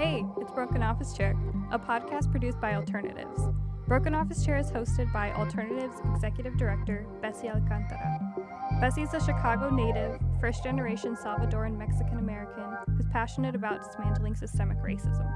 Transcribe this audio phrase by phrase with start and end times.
[0.00, 1.36] Hey, it's Broken Office Chair,
[1.70, 3.42] a podcast produced by Alternatives.
[3.86, 8.18] Broken Office Chair is hosted by Alternatives Executive Director Bessie Alcantara.
[8.80, 14.78] Bessie is a Chicago native, first generation Salvadoran Mexican American who's passionate about dismantling systemic
[14.78, 15.30] racism.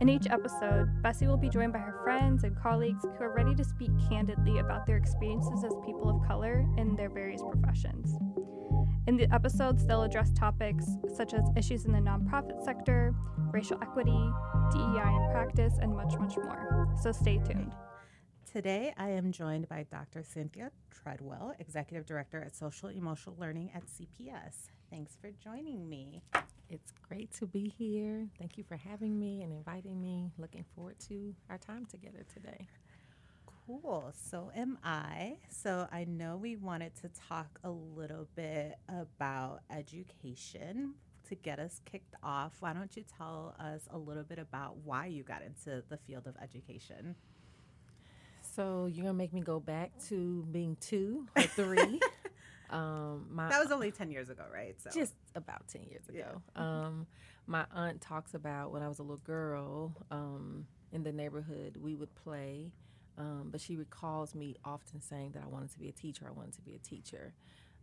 [0.00, 3.54] In each episode, Bessie will be joined by her friends and colleagues who are ready
[3.54, 8.16] to speak candidly about their experiences as people of color in their various professions.
[9.10, 13.12] In the episodes, they'll address topics such as issues in the nonprofit sector,
[13.50, 14.30] racial equity,
[14.70, 16.88] DEI in practice, and much, much more.
[17.02, 17.72] So stay tuned.
[18.52, 20.22] Today, I am joined by Dr.
[20.22, 24.68] Cynthia Treadwell, Executive Director at Social Emotional Learning at CPS.
[24.90, 26.22] Thanks for joining me.
[26.68, 28.28] It's great to be here.
[28.38, 30.30] Thank you for having me and inviting me.
[30.38, 32.68] Looking forward to our time together today.
[33.82, 34.12] Cool.
[34.12, 35.36] So am I.
[35.48, 40.94] So I know we wanted to talk a little bit about education
[41.28, 42.56] to get us kicked off.
[42.60, 46.26] Why don't you tell us a little bit about why you got into the field
[46.26, 47.14] of education?
[48.40, 52.00] So you're gonna make me go back to being two or three.
[52.70, 54.74] um, my, that was only ten years ago, right?
[54.82, 56.18] So just about ten years ago.
[56.18, 56.62] Yeah.
[56.62, 57.06] Um,
[57.46, 61.94] my aunt talks about when I was a little girl um, in the neighborhood, we
[61.94, 62.72] would play.
[63.18, 66.26] Um, but she recalls me often saying that I wanted to be a teacher.
[66.28, 67.34] I wanted to be a teacher.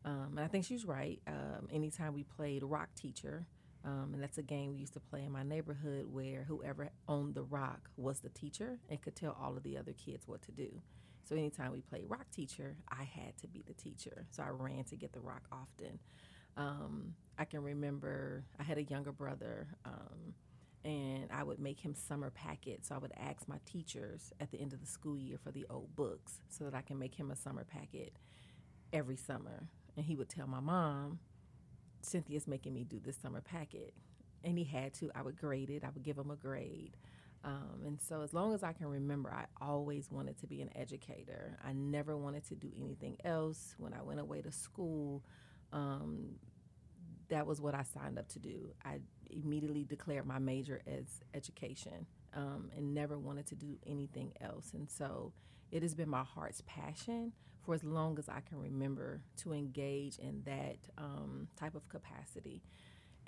[0.05, 1.21] Um, and I think she's right.
[1.27, 3.45] Um, anytime we played rock teacher,
[3.83, 7.35] um, and that's a game we used to play in my neighborhood where whoever owned
[7.35, 10.51] the rock was the teacher and could tell all of the other kids what to
[10.51, 10.81] do.
[11.23, 14.25] So anytime we played rock teacher, I had to be the teacher.
[14.31, 15.99] So I ran to get the rock often.
[16.55, 20.33] Um, I can remember I had a younger brother, um,
[20.83, 22.89] and I would make him summer packets.
[22.89, 25.65] So I would ask my teachers at the end of the school year for the
[25.69, 28.13] old books so that I can make him a summer packet
[28.93, 29.67] every summer.
[29.95, 31.19] And he would tell my mom,
[32.01, 33.93] Cynthia's making me do this summer packet.
[34.43, 35.11] And he had to.
[35.15, 36.95] I would grade it, I would give him a grade.
[37.43, 40.69] Um, and so, as long as I can remember, I always wanted to be an
[40.75, 41.57] educator.
[41.63, 43.75] I never wanted to do anything else.
[43.77, 45.23] When I went away to school,
[45.71, 46.35] um,
[47.29, 48.73] that was what I signed up to do.
[48.83, 48.99] I
[49.31, 54.71] immediately declared my major as education um, and never wanted to do anything else.
[54.73, 55.33] And so,
[55.71, 57.33] it has been my heart's passion
[57.63, 62.61] for as long as I can remember to engage in that um, type of capacity.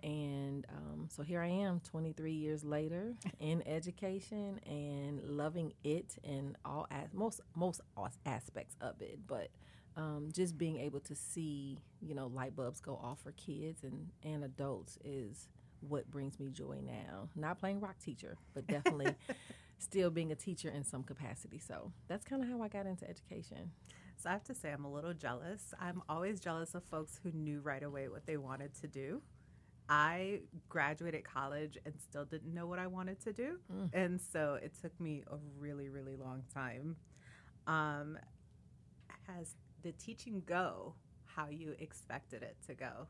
[0.02, 6.56] And um, so here I am, 23 years later, in education and loving it and
[6.64, 7.81] all as most most
[8.26, 9.20] aspects of it.
[9.28, 9.50] But
[9.98, 14.08] um, just being able to see, you know, light bulbs go off for kids and
[14.24, 15.50] and adults is
[15.82, 17.30] what brings me joy now.
[17.36, 19.16] Not playing rock teacher, but definitely
[19.80, 21.60] still being a teacher in some capacity.
[21.60, 23.72] So that's kind of how I got into education.
[24.18, 25.74] So I have to say, I'm a little jealous.
[25.80, 29.22] I'm always jealous of folks who knew right away what they wanted to do.
[29.88, 33.60] I graduated college and still didn't know what I wanted to do.
[33.74, 33.90] Mm.
[33.94, 36.98] And so it took me a really, really long time.
[37.66, 38.18] Um,
[39.28, 40.94] has the teaching go
[41.26, 43.08] how you expected it to go?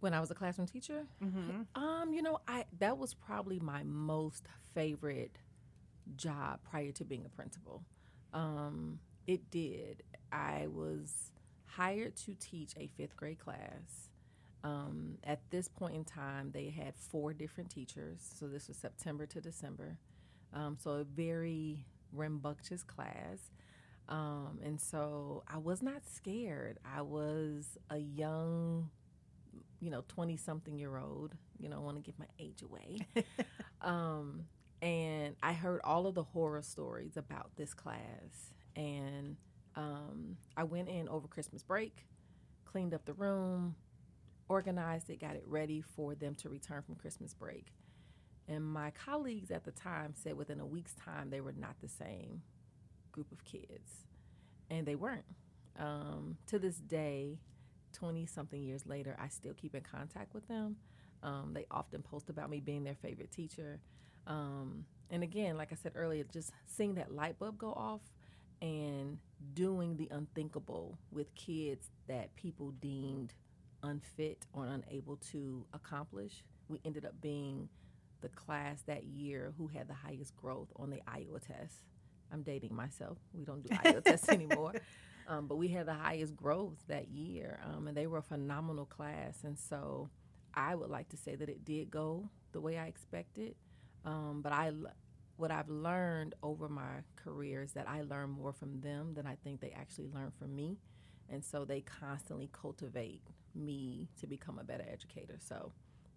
[0.00, 1.82] When I was a classroom teacher, mm-hmm.
[1.82, 5.38] um, you know, I that was probably my most favorite
[6.16, 7.82] job prior to being a principal.
[8.32, 10.02] Um, it did.
[10.30, 11.32] I was
[11.64, 14.10] hired to teach a fifth grade class.
[14.64, 18.18] Um, at this point in time, they had four different teachers.
[18.38, 19.98] So this was September to December.
[20.52, 23.50] Um, so a very rambunctious class.
[24.08, 26.78] Um, and so I was not scared.
[26.84, 28.90] I was a young,
[29.80, 31.34] you know, 20 something year old.
[31.58, 33.00] You know, I want to give my age away.
[33.82, 34.44] um,
[34.80, 38.52] and I heard all of the horror stories about this class.
[38.76, 39.36] And
[39.76, 42.06] um, I went in over Christmas break,
[42.64, 43.74] cleaned up the room,
[44.48, 47.72] organized it, got it ready for them to return from Christmas break.
[48.48, 51.88] And my colleagues at the time said within a week's time they were not the
[51.88, 52.42] same
[53.12, 54.06] group of kids.
[54.70, 55.24] And they weren't.
[55.78, 57.38] Um, to this day,
[57.92, 60.76] 20 something years later, I still keep in contact with them.
[61.22, 63.80] Um, they often post about me being their favorite teacher.
[64.26, 68.00] Um, and again, like I said earlier, just seeing that light bulb go off
[68.60, 69.18] and
[69.54, 73.32] doing the unthinkable with kids that people deemed
[73.82, 76.44] unfit or unable to accomplish.
[76.68, 77.68] We ended up being
[78.20, 81.84] the class that year who had the highest growth on the Iowa test.
[82.32, 83.18] I'm dating myself.
[83.32, 84.72] We don't do Iowa tests anymore.
[85.28, 88.86] Um, but we had the highest growth that year, um, and they were a phenomenal
[88.86, 89.44] class.
[89.44, 90.08] And so
[90.54, 93.54] I would like to say that it did go the way I expected.
[94.06, 94.72] Um, but I,
[95.36, 99.36] what I've learned over my career is that I learn more from them than I
[99.44, 100.78] think they actually learn from me,
[101.28, 103.22] and so they constantly cultivate
[103.54, 105.36] me to become a better educator.
[105.38, 105.72] So,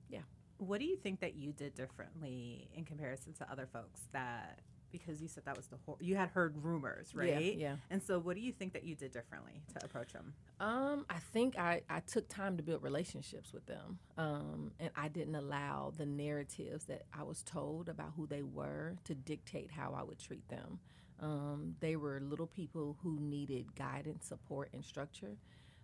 [0.10, 0.22] yeah.
[0.58, 4.60] What do you think that you did differently in comparison to other folks that
[4.91, 7.57] because you said that was the whole you had heard rumors, right?
[7.57, 7.75] Yeah.
[7.89, 10.33] And so what do you think that you did differently to approach them?
[10.59, 13.99] Um, I think I, I took time to build relationships with them.
[14.17, 18.95] Um, and I didn't allow the narratives that I was told about who they were
[19.05, 20.79] to dictate how I would treat them.
[21.19, 25.38] Um, they were little people who needed guidance, support, and structure.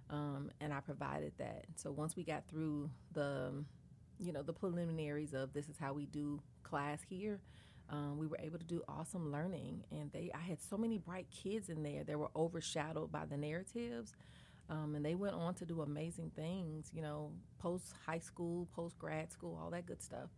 [0.10, 1.66] Um, and I provided that.
[1.76, 3.52] So once we got through the,
[4.20, 7.40] you know, the preliminaries of this is how we do class here,
[7.90, 9.84] um, we were able to do awesome learning.
[9.92, 13.38] And they, I had so many bright kids in there that were overshadowed by the
[13.38, 14.14] narratives.
[14.70, 19.00] Um, and they went on to do amazing things, you know, post high school, post
[19.00, 20.30] grad school, all that good stuff.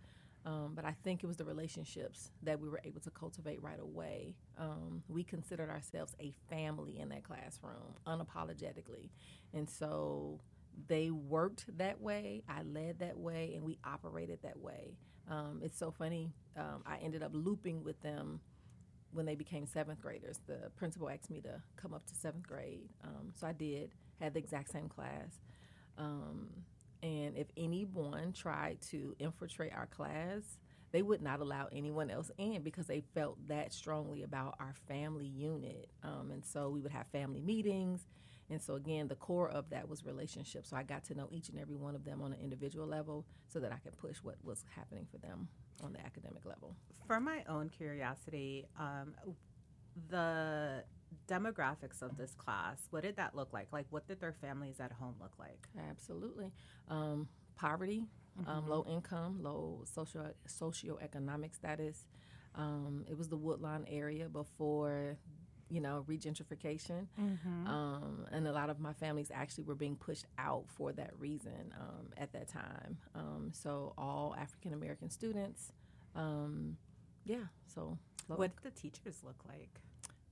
[0.46, 3.80] Um, but I think it was the relationships that we were able to cultivate right
[3.80, 4.36] away.
[4.57, 9.10] Um, we considered ourselves a family in that classroom, unapologetically.
[9.54, 10.40] And so
[10.88, 14.95] they worked that way, I led that way, and we operated that way.
[15.30, 16.31] Um, it's so funny.
[16.58, 18.40] Um, I ended up looping with them
[19.12, 20.40] when they became seventh graders.
[20.48, 22.90] The principal asked me to come up to seventh grade.
[23.04, 25.40] Um, so I did, had the exact same class.
[25.98, 26.50] Um,
[27.02, 30.42] and if anyone tried to infiltrate our class,
[30.92, 35.28] they would not allow anyone else in because they felt that strongly about our family
[35.28, 35.90] unit.
[36.04, 38.08] Um, and so we would have family meetings.
[38.50, 40.69] And so, again, the core of that was relationships.
[40.69, 43.25] So I got to know each and every one of them on an individual level
[43.48, 45.48] so that I could push what was happening for them
[45.84, 46.75] on the academic level.
[47.07, 49.13] For my own curiosity, um,
[50.10, 50.84] the
[51.28, 53.68] demographics of this class, what did that look like?
[53.72, 55.68] Like, what did their families at home look like?
[55.90, 56.52] Absolutely.
[56.88, 58.06] Um, poverty,
[58.48, 62.07] um, low income, low social socioeconomic status.
[62.56, 65.18] Um, it was the Woodlawn area before,
[65.69, 67.07] you know, regentrification,
[67.68, 71.74] um, and a lot of my families actually were being pushed out for that reason
[71.80, 72.98] um, at that time.
[73.16, 75.71] Um, so all African American students,
[76.16, 76.77] um,
[77.25, 77.45] yeah.
[77.68, 77.98] So
[78.38, 79.80] What did the teachers look like?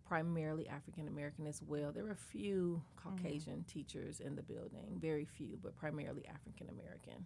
[0.07, 1.91] primarily African American as well.
[1.91, 7.25] There were a few Caucasian teachers in the building, very few, but primarily African American.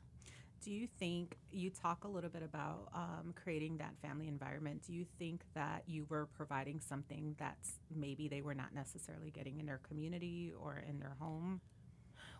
[0.63, 4.83] Do you think you talk a little bit about um, creating that family environment?
[4.85, 9.59] Do you think that you were providing something that's maybe they were not necessarily getting
[9.59, 11.61] in their community or in their home?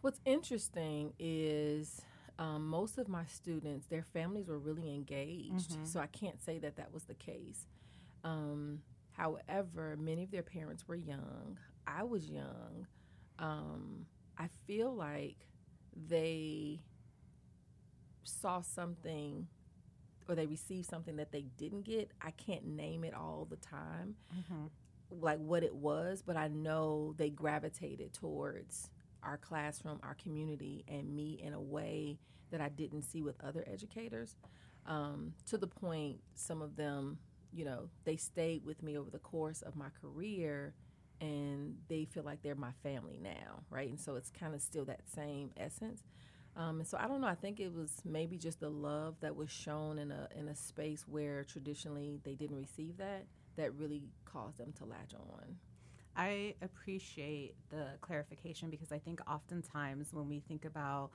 [0.02, 2.02] What's interesting is
[2.38, 6.76] um, most of my students, their families were really engaged, so I can't say that
[6.78, 7.66] that was the case.
[8.24, 8.82] Um,
[9.14, 11.58] however, many of their parents were young.
[11.88, 12.88] I was young.
[13.40, 14.06] Um,
[14.38, 15.38] I feel like
[16.08, 16.82] they
[18.24, 19.48] saw something
[20.28, 22.12] or they received something that they didn't get.
[22.22, 24.16] I can't name it all the time,
[25.10, 28.90] like what it was, but I know they gravitated towards
[29.24, 32.20] our classroom, our community, and me in a way
[32.52, 34.36] that I didn't see with other educators.
[34.86, 37.20] Um, to the point, some of them,
[37.54, 40.74] you know, they stayed with me over the course of my career
[41.20, 43.90] and they feel like they're my family now, right?
[43.90, 46.02] And so it's kind of still that same essence.
[46.56, 47.28] Um, and so I don't know.
[47.28, 50.56] I think it was maybe just the love that was shown in a in a
[50.56, 53.26] space where traditionally they didn't receive that
[53.56, 55.56] that really caused them to latch on.
[56.16, 61.12] I appreciate the clarification because I think oftentimes when we think about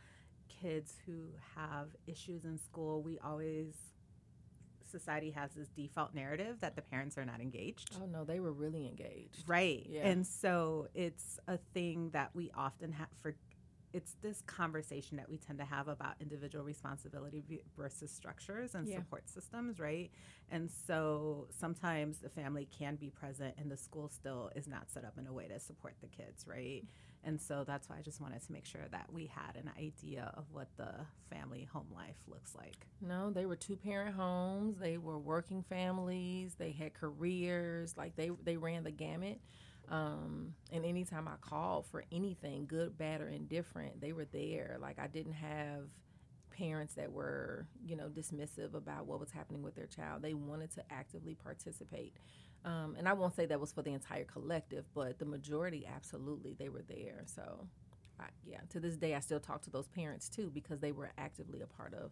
[0.49, 3.75] kids who have issues in school, we always
[4.90, 7.90] society has this default narrative that the parents are not engaged.
[8.00, 9.44] Oh no, they were really engaged.
[9.46, 9.87] Right.
[9.90, 10.06] Yeah.
[10.06, 13.34] And so it's a thing that we often have for
[13.93, 17.43] it's this conversation that we tend to have about individual responsibility
[17.76, 18.97] versus structures and Yeah.
[18.97, 20.11] support systems, right?
[20.50, 25.05] And so sometimes the family can be present and the school still is not set
[25.05, 26.85] up in a way to support the kids, right?
[27.25, 30.31] And so that's why I just wanted to make sure that we had an idea
[30.35, 30.93] of what the
[31.28, 32.87] family home life looks like.
[33.00, 34.78] No, they were two parent homes.
[34.78, 36.55] They were working families.
[36.55, 37.97] They had careers.
[37.97, 39.40] Like they they ran the gamut.
[39.88, 44.78] Um, and anytime I called for anything, good, bad, or indifferent, they were there.
[44.81, 45.85] Like I didn't have
[46.50, 50.23] parents that were, you know, dismissive about what was happening with their child.
[50.23, 52.14] They wanted to actively participate.
[52.64, 56.55] Um, and I won't say that was for the entire collective, but the majority, absolutely,
[56.59, 57.23] they were there.
[57.26, 57.69] So,
[58.19, 61.12] I, yeah, to this day, I still talk to those parents too because they were
[61.19, 62.11] actively a part of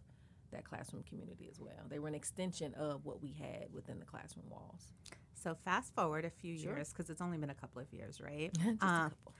[0.51, 1.87] that classroom community as well.
[1.89, 4.93] They were an extension of what we had within the classroom walls.
[5.45, 6.73] So fast forward a few Sure.
[6.75, 8.51] years because it's only been a couple of years, right?
[8.57, 9.33] Just a Uh, couple.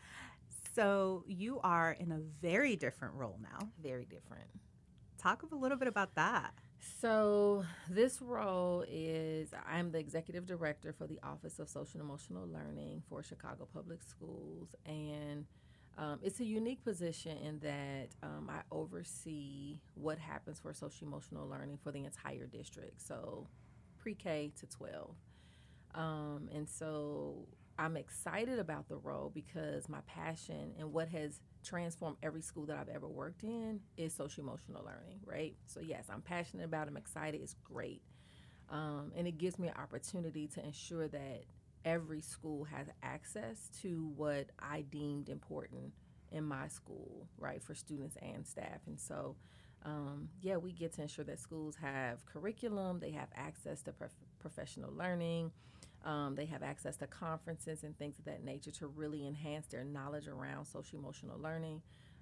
[0.76, 3.72] So you are in a very different role now.
[3.82, 4.48] Very different.
[5.18, 6.54] Talk a little bit about that.
[7.02, 12.46] So, this role is I'm the executive director for the Office of Social and Emotional
[12.48, 14.76] Learning for Chicago Public Schools.
[14.86, 15.48] And
[15.98, 21.48] Um, it's a unique position in that um, I oversee what happens for social emotional
[21.48, 23.48] learning for the entire district, so
[23.98, 25.16] pre K to 12.
[25.96, 27.48] Um, and so
[27.80, 32.78] I'm excited about the role because my passion and what has transformed every school that
[32.78, 35.56] I've ever worked in is social emotional learning, right?
[35.66, 38.02] So, yes, I'm passionate about it, I'm excited, it's great.
[38.70, 41.44] Um, and it gives me an opportunity to ensure that
[41.86, 45.94] every school has access to what I deemed important
[46.32, 48.82] in my school, right, for students and staff.
[48.88, 49.36] And so,
[49.86, 54.12] um, yeah, we get to ensure that schools have curriculum, they have access to prof-
[54.40, 55.52] professional learning,
[56.04, 59.84] um, they have access to conferences and things of that nature to really enhance their
[59.84, 61.82] knowledge around social emotional learning.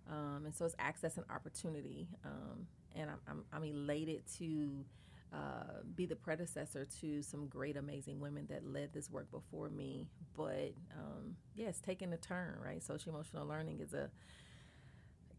[0.10, 2.08] Um, and so it's access and opportunity.
[2.26, 4.86] Um, and I'm, I'm, I'm elated to
[5.34, 10.08] uh, be the predecessor to some great, amazing women that led this work before me.
[10.36, 12.84] But um, yeah, taking a turn, right?
[12.84, 14.10] Social emotional learning is a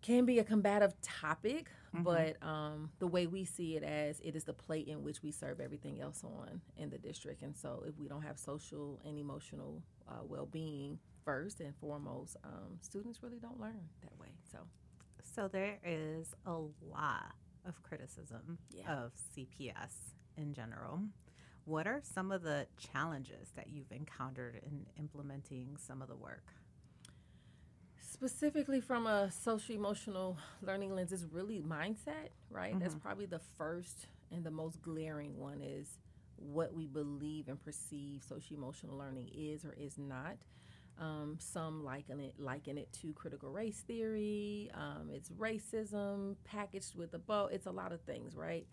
[0.04, 2.02] can be a combative topic, mm-hmm.
[2.02, 5.30] but um, the way we see it as it is the plate in which we
[5.30, 7.42] serve everything else on in the district.
[7.42, 12.37] And so, if we don't have social and emotional uh, well being first and foremost,
[12.44, 14.28] um, students really don't learn that way.
[14.52, 14.58] So,
[15.23, 17.32] so there is a lot
[17.64, 18.92] of criticism yeah.
[18.92, 21.00] of CPS in general.
[21.64, 26.44] What are some of the challenges that you've encountered in implementing some of the work?
[28.14, 32.71] Specifically, from a social emotional learning lens, is really mindset, right?
[32.71, 32.78] Mm-hmm.
[32.78, 35.99] That's probably the first and the most glaring one is
[36.37, 40.37] what we believe and perceive social emotional learning is or is not.
[41.00, 44.71] Um, some liken it liken it to critical race theory.
[44.75, 47.49] Um, it's racism packaged with a bow.
[47.50, 48.64] It's a lot of things, right?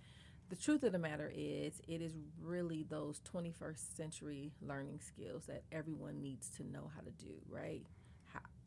[0.50, 5.63] The truth of the matter is, it is really those 21st century learning skills that
[5.71, 7.88] everyone needs to know how to do, right?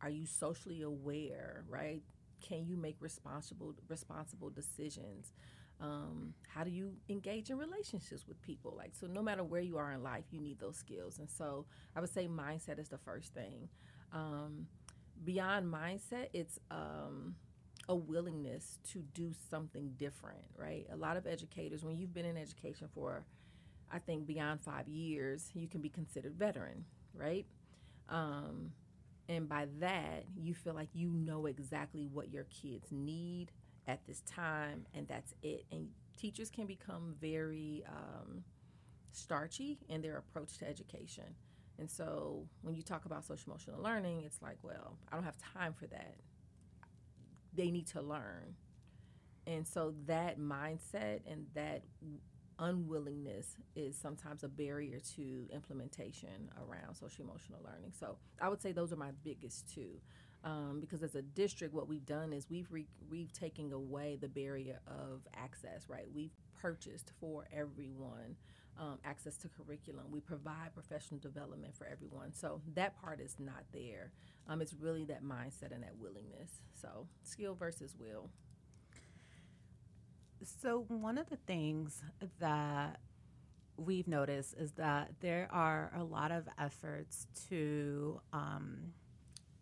[0.05, 2.03] Are you socially aware, right?
[2.41, 5.33] Can you make responsible responsible decisions?
[5.81, 8.75] um, how do you engage in relationships with people?
[8.77, 11.19] Like so no matter where you are in life you need those skills.
[11.19, 13.69] And so i would say mindset is the first thing.
[14.13, 14.67] Um,
[15.25, 17.35] beyond mindset it's um,
[17.89, 20.87] a willingness to do something different right?
[20.93, 23.25] A lot of educators when you've been in education for
[23.93, 26.85] i think beyond five years you can be considered veteran
[27.15, 27.47] right?
[28.09, 28.73] Um,
[29.29, 33.53] and by that you feel like you know exactly what your kids need
[33.87, 35.65] at this time, and that's it.
[35.71, 38.45] And teachers can become very um,
[39.13, 41.25] starchy in their approach to education.
[41.79, 45.37] And so when you talk about social emotional learning, it's like, well, I don't have
[45.55, 46.17] time for that.
[47.53, 48.55] They need to learn.
[49.47, 51.83] And so that mindset and that
[52.59, 57.93] unwillingness is sometimes a barrier to implementation around social emotional learning.
[57.99, 60.01] So I would say those are my biggest two
[60.45, 64.29] um, because as a district, what we've done is we've re- we've taken away the
[64.29, 65.89] barrier of access.
[65.89, 68.37] Right, we've purchased for everyone
[68.79, 70.05] um, access to curriculum.
[70.11, 72.35] We provide professional development for everyone.
[72.35, 74.11] So that part is not there.
[74.49, 76.61] Um, it's really that mindset and that willingness.
[76.75, 78.29] So skill versus will.
[80.45, 82.03] So one of the things
[82.39, 83.01] that
[83.77, 88.93] we've noticed is that there are a lot of efforts to um,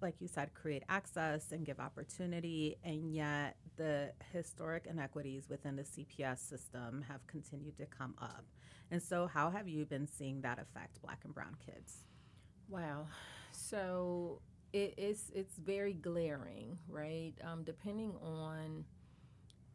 [0.02, 5.84] like you said, create access and give opportunity, and yet the historic inequities within the
[5.84, 8.44] CPS system have continued to come up.
[8.90, 12.04] And so, how have you been seeing that affect Black and Brown kids?
[12.68, 13.06] Wow.
[13.52, 14.40] So
[14.72, 17.34] it is it's very glaring, right?
[17.44, 18.84] Um, depending on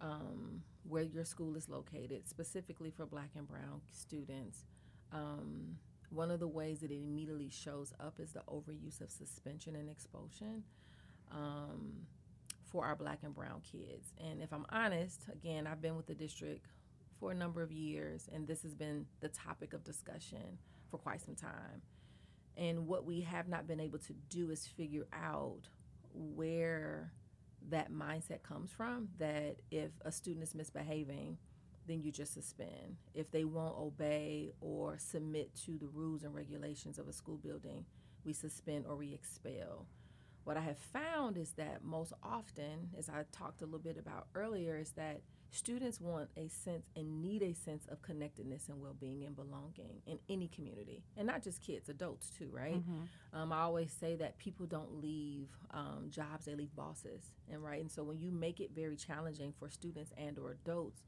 [0.01, 4.65] um, where your school is located, specifically for Black and Brown students.
[5.11, 5.77] Um,
[6.09, 9.89] one of the ways that it immediately shows up is the overuse of suspension and
[9.89, 10.63] expulsion
[11.31, 11.93] um,
[12.65, 14.13] for our black and brown kids.
[14.23, 16.67] And if I'm honest, again, I've been with the district
[17.19, 20.57] for a number of years, and this has been the topic of discussion
[20.89, 21.81] for quite some time.
[22.55, 25.69] And what we have not been able to do is figure out
[26.13, 27.11] where
[27.69, 31.37] that mindset comes from that if a student is misbehaving,
[31.87, 32.97] then you just suspend.
[33.13, 37.85] If they won't obey or submit to the rules and regulations of a school building,
[38.23, 39.87] we suspend or we expel.
[40.43, 44.27] What I have found is that most often, as I talked a little bit about
[44.35, 45.21] earlier, is that
[45.51, 50.19] students want a sense and need a sense of connectedness and well-being and belonging in
[50.29, 53.37] any community and not just kids adults too right mm-hmm.
[53.37, 57.81] um, i always say that people don't leave um, jobs they leave bosses and right
[57.81, 61.01] and so when you make it very challenging for students and or adults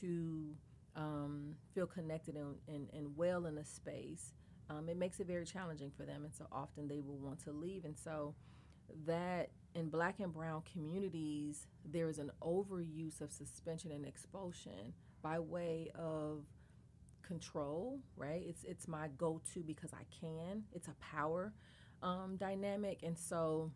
[0.00, 0.56] to
[0.96, 4.32] um, feel connected and, and, and, well in a space,
[4.70, 6.24] um, it makes it very challenging for them.
[6.24, 7.84] And so often they will want to leave.
[7.84, 8.34] And so
[9.06, 15.38] that in black and brown communities, there is an overuse of suspension and expulsion by
[15.38, 16.44] way of
[17.22, 18.42] control, right?
[18.46, 20.64] It's it's my go-to because I can.
[20.72, 21.52] It's a power
[22.02, 23.70] um, dynamic, and so,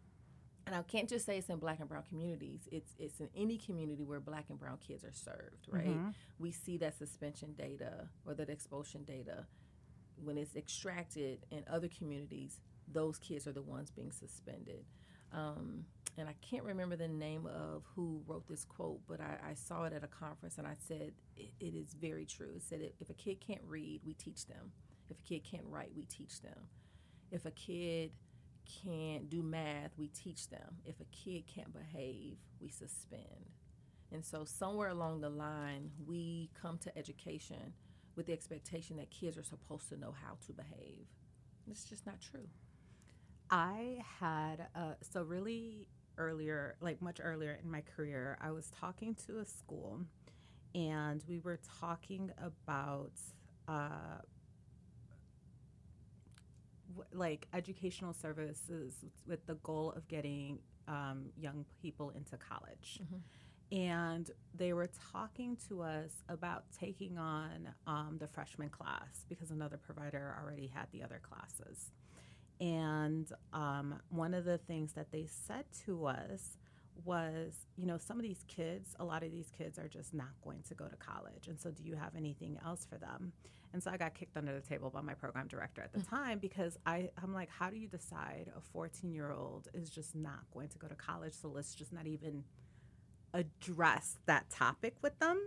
[0.66, 2.66] and I can't just say it's in black and brown communities.
[2.72, 5.86] It's it's in any community where black and brown kids are served, right?
[5.86, 6.10] Mm-hmm.
[6.38, 9.44] We see that suspension data or that expulsion data
[10.16, 12.60] when it's extracted in other communities.
[12.90, 14.84] Those kids are the ones being suspended.
[15.32, 15.84] Um,
[16.18, 19.84] and I can't remember the name of who wrote this quote, but I, I saw
[19.84, 22.52] it at a conference and I said, it, it is very true.
[22.56, 24.72] It said, if a kid can't read, we teach them.
[25.08, 26.68] If a kid can't write, we teach them.
[27.30, 28.10] If a kid
[28.84, 30.76] can't do math, we teach them.
[30.84, 33.50] If a kid can't behave, we suspend.
[34.12, 37.74] And so, somewhere along the line, we come to education
[38.16, 41.06] with the expectation that kids are supposed to know how to behave.
[41.70, 42.48] It's just not true.
[43.50, 45.86] I had, uh, so really
[46.18, 50.00] earlier, like much earlier in my career, I was talking to a school
[50.74, 53.12] and we were talking about
[53.66, 54.20] uh,
[56.90, 58.94] w- like educational services
[59.26, 63.00] with the goal of getting um, young people into college.
[63.02, 63.76] Mm-hmm.
[63.76, 69.76] And they were talking to us about taking on um, the freshman class because another
[69.76, 71.92] provider already had the other classes.
[72.60, 76.58] And um, one of the things that they said to us
[77.04, 80.28] was, you know, some of these kids, a lot of these kids are just not
[80.44, 81.48] going to go to college.
[81.48, 83.32] And so, do you have anything else for them?
[83.72, 86.10] And so, I got kicked under the table by my program director at the mm.
[86.10, 90.14] time because I, I'm like, how do you decide a 14 year old is just
[90.14, 91.32] not going to go to college?
[91.32, 92.44] So, let's just not even
[93.32, 95.40] address that topic with them.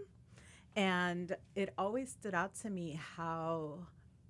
[0.76, 3.80] And it always stood out to me how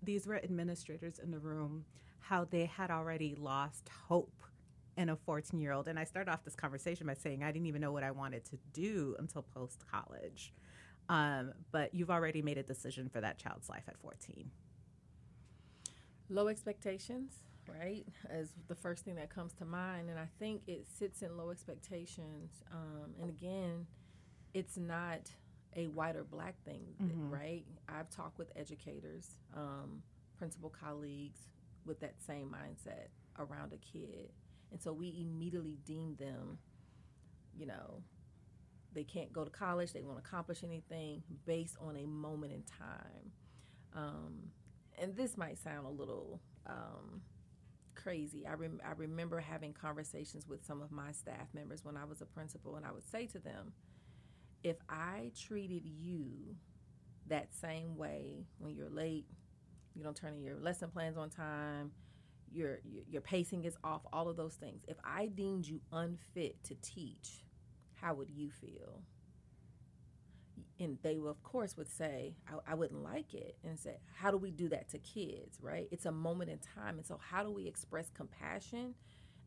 [0.01, 1.85] these were administrators in the room
[2.23, 4.43] how they had already lost hope
[4.95, 5.87] in a 14 year old.
[5.87, 8.45] And I started off this conversation by saying I didn't even know what I wanted
[8.45, 10.53] to do until post college.
[11.09, 14.49] Um, but you've already made a decision for that child's life at 14.
[16.29, 17.33] Low expectations,
[17.67, 20.09] right, is the first thing that comes to mind.
[20.09, 22.63] And I think it sits in low expectations.
[22.71, 23.85] Um, and again,
[24.53, 25.29] it's not
[25.75, 27.29] a white or black thing, mm-hmm.
[27.29, 27.65] right?
[27.89, 30.03] I've talked with educators, um,
[30.37, 31.39] principal colleagues,
[31.85, 33.07] with that same mindset
[33.39, 34.31] around a kid.
[34.71, 36.57] And so we immediately deem them,
[37.55, 38.01] you know,
[38.93, 43.31] they can't go to college, they won't accomplish anything based on a moment in time.
[43.95, 44.51] Um,
[44.99, 47.21] and this might sound a little um,
[47.95, 48.45] crazy.
[48.47, 52.21] I, rem- I remember having conversations with some of my staff members when I was
[52.21, 53.73] a principal, and I would say to them,
[54.63, 56.55] if I treated you
[57.27, 59.25] that same way when you're late,
[59.95, 61.91] you don't turn in your lesson plans on time,
[62.51, 62.79] your
[63.09, 64.83] your pacing is off, all of those things.
[64.87, 67.43] If I deemed you unfit to teach,
[67.93, 69.01] how would you feel?
[70.79, 73.57] And they will, of course would say, I, I wouldn't like it.
[73.63, 75.87] And say, how do we do that to kids, right?
[75.91, 76.97] It's a moment in time.
[76.97, 78.95] And so how do we express compassion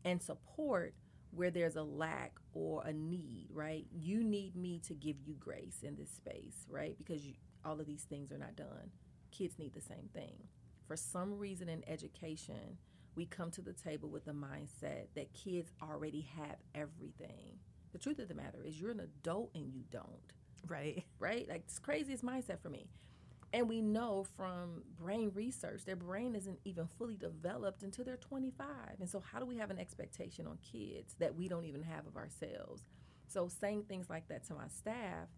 [0.04, 0.94] and support
[1.32, 3.86] where there's a lack or a need, right?
[3.92, 6.96] You need me to give you grace in this space, right?
[6.96, 8.90] Because you, all of these things are not done
[9.30, 10.48] kids need the same thing.
[10.86, 12.78] For some reason in education,
[13.14, 17.58] we come to the table with the mindset that kids already have everything.
[17.92, 20.32] The truth of the matter is, you're an adult and you don't.
[20.68, 21.04] Right.
[21.18, 21.48] Right?
[21.48, 22.88] Like, it's craziest mindset for me.
[23.52, 28.66] And we know from brain research, their brain isn't even fully developed until they're 25.
[29.00, 32.06] And so, how do we have an expectation on kids that we don't even have
[32.06, 32.82] of ourselves?
[33.28, 35.28] So, saying things like that to my staff,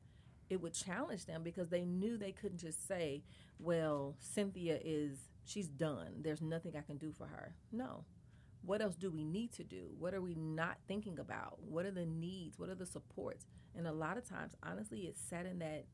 [0.51, 3.23] it would challenge them because they knew they couldn't just say,
[3.59, 6.23] well, Cynthia is, she's done.
[6.23, 7.55] There's nothing I can do for her.
[7.73, 8.05] No.
[8.63, 9.91] What else do we need to do?
[9.99, 11.59] What are we not thinking about?
[11.63, 12.59] What are the needs?
[12.59, 13.47] What are the supports?
[13.77, 15.85] And a lot of times, honestly, it's set in that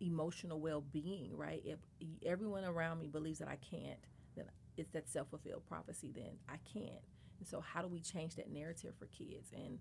[0.00, 1.62] emotional well being, right?
[1.64, 1.78] If
[2.24, 3.98] everyone around me believes that I can't,
[4.36, 7.02] then it's that self fulfilled prophecy, then I can't.
[7.38, 9.50] And so, how do we change that narrative for kids?
[9.54, 9.78] And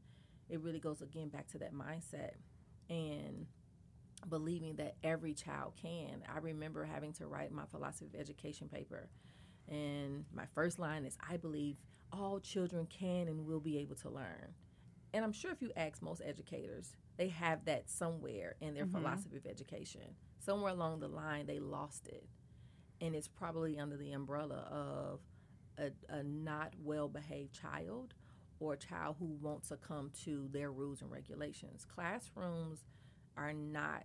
[0.50, 2.34] it really goes again back to that mindset.
[2.90, 3.48] And
[4.30, 6.24] believing that every child can.
[6.34, 9.10] I remember having to write my philosophy of education paper,
[9.68, 11.78] and my first line is I believe
[12.12, 14.54] all children can and will be able to learn.
[15.14, 18.98] And I'm sure if you ask most educators, they have that somewhere in their mm-hmm.
[18.98, 20.02] philosophy of education.
[20.40, 22.26] Somewhere along the line, they lost it.
[23.02, 25.20] And it's probably under the umbrella of
[25.78, 28.14] a, a not well behaved child
[28.60, 31.86] or a child who won't succumb to their rules and regulations.
[31.86, 32.86] Classrooms
[33.38, 34.04] are not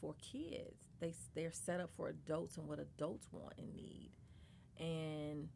[0.00, 0.88] for kids.
[1.00, 4.10] They they're set up for adults and what adults want and need.
[4.78, 5.48] And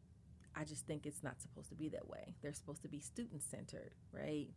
[0.55, 2.35] I just think it's not supposed to be that way.
[2.41, 4.47] They're supposed to be student centered, right?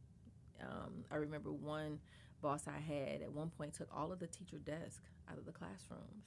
[0.61, 1.99] Um, I remember one
[2.40, 5.53] boss I had at one point took all of the teacher desk out of the
[5.53, 6.25] classrooms,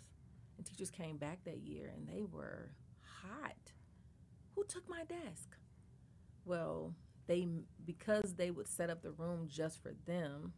[0.58, 3.72] and teachers came back that year and they were hot.
[4.56, 5.58] Who took my desk?
[6.46, 6.93] Well,
[7.28, 7.48] they
[7.86, 10.54] because they would set up the room just for them.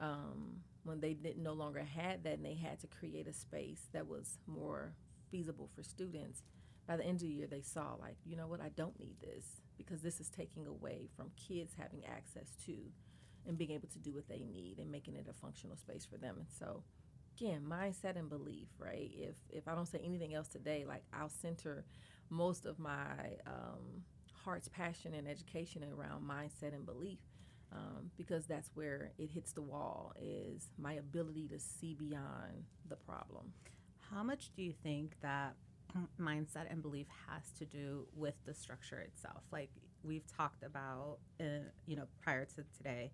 [0.00, 3.88] Um, when they didn't no longer had that, and they had to create a space
[3.92, 4.94] that was more
[5.30, 6.42] feasible for students.
[6.86, 9.16] By the end of the year, they saw like, you know what, I don't need
[9.20, 12.74] this because this is taking away from kids having access to
[13.46, 16.16] and being able to do what they need and making it a functional space for
[16.16, 16.36] them.
[16.38, 16.82] And so,
[17.36, 19.10] again, mindset and belief, right?
[19.14, 21.84] If if I don't say anything else today, like I'll center
[22.30, 24.02] most of my um,
[24.44, 27.18] heart's passion and education around mindset and belief.
[27.72, 32.96] Um, because that's where it hits the wall is my ability to see beyond the
[32.96, 33.52] problem.
[34.10, 35.56] How much do you think that
[36.20, 39.42] mindset and belief has to do with the structure itself?
[39.50, 39.70] Like
[40.06, 43.10] we've talked about uh, you know prior to today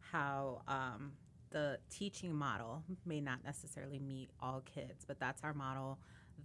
[0.00, 1.12] how um,
[1.50, 5.98] the teaching model may not necessarily meet all kids but that's our model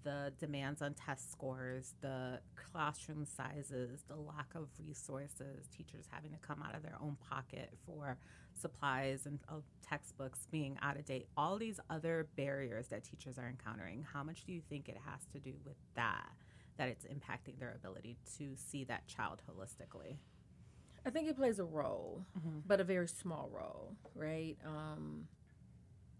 [0.03, 6.37] the demands on test scores, the classroom sizes, the lack of resources, teachers having to
[6.37, 8.17] come out of their own pocket for
[8.53, 9.55] supplies and uh,
[9.87, 14.05] textbooks being out of date, all these other barriers that teachers are encountering.
[14.13, 16.29] How much do you think it has to do with that,
[16.77, 20.17] that it's impacting their ability to see that child holistically?
[21.05, 22.59] I think it plays a role, mm-hmm.
[22.67, 24.55] but a very small role, right?
[24.65, 25.27] Um,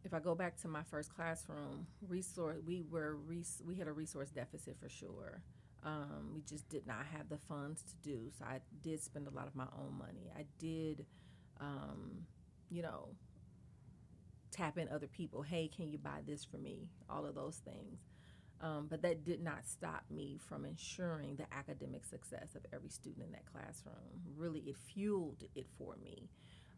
[0.04, 3.92] if I go back to my first classroom, resource we were res- we had a
[3.92, 5.42] resource deficit for sure.
[5.84, 8.30] Um, we just did not have the funds to do.
[8.38, 10.32] So I did spend a lot of my own money.
[10.38, 11.06] I did,
[11.60, 12.28] um,
[12.70, 13.10] you know,
[14.52, 15.42] tap in other people.
[15.42, 16.90] Hey, can you buy this for me?
[17.10, 18.00] All of those things.
[18.62, 23.26] Um, but that did not stop me from ensuring the academic success of every student
[23.26, 24.22] in that classroom.
[24.38, 26.30] Really, it fueled it for me.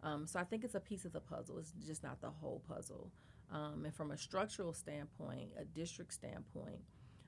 [0.04, 1.58] Um, so I think it's a piece of the puzzle.
[1.58, 3.12] It's just not the whole puzzle.
[3.52, 6.82] Um, and from a structural standpoint, a district standpoint,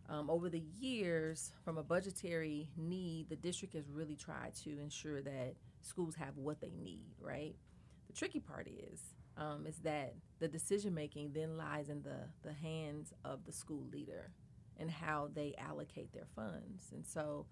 [0.08, 5.22] um, over the years, from a budgetary need, the district has really tried to ensure
[5.22, 7.14] that schools have what they need.
[7.20, 7.56] Right.
[8.08, 9.02] The tricky part is
[9.38, 13.88] um, is that the decision making then lies in the the hands of the school
[13.92, 14.32] leader
[14.78, 16.92] and how they allocate their funds.
[16.94, 17.46] And so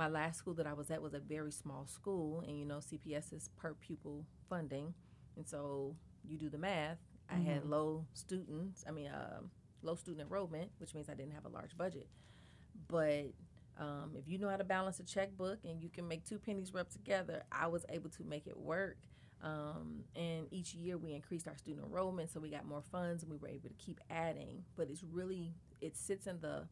[0.00, 2.78] my last school that I was at was a very small school, and you know,
[2.78, 4.94] CPS is per pupil funding,
[5.36, 5.94] and so
[6.26, 6.96] you do the math.
[7.30, 7.36] Mm-hmm.
[7.36, 7.72] I had mm-hmm.
[7.72, 9.40] low students, I mean, uh,
[9.82, 12.08] low student enrollment, which means I didn't have a large budget.
[12.88, 13.26] But
[13.78, 16.72] um, if you know how to balance a checkbook and you can make two pennies
[16.72, 18.96] rub together, I was able to make it work.
[19.42, 23.30] Um, and each year we increased our student enrollment, so we got more funds and
[23.30, 24.64] we were able to keep adding.
[24.76, 26.68] But it's really, it sits in the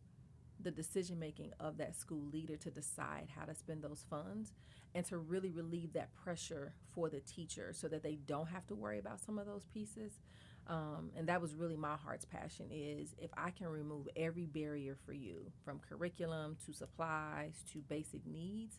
[0.61, 4.53] the decision making of that school leader to decide how to spend those funds
[4.95, 8.75] and to really relieve that pressure for the teacher so that they don't have to
[8.75, 10.19] worry about some of those pieces.
[10.67, 14.99] Um, and that was really my heart's passion is if i can remove every barrier
[15.07, 18.77] for you from curriculum to supplies to basic needs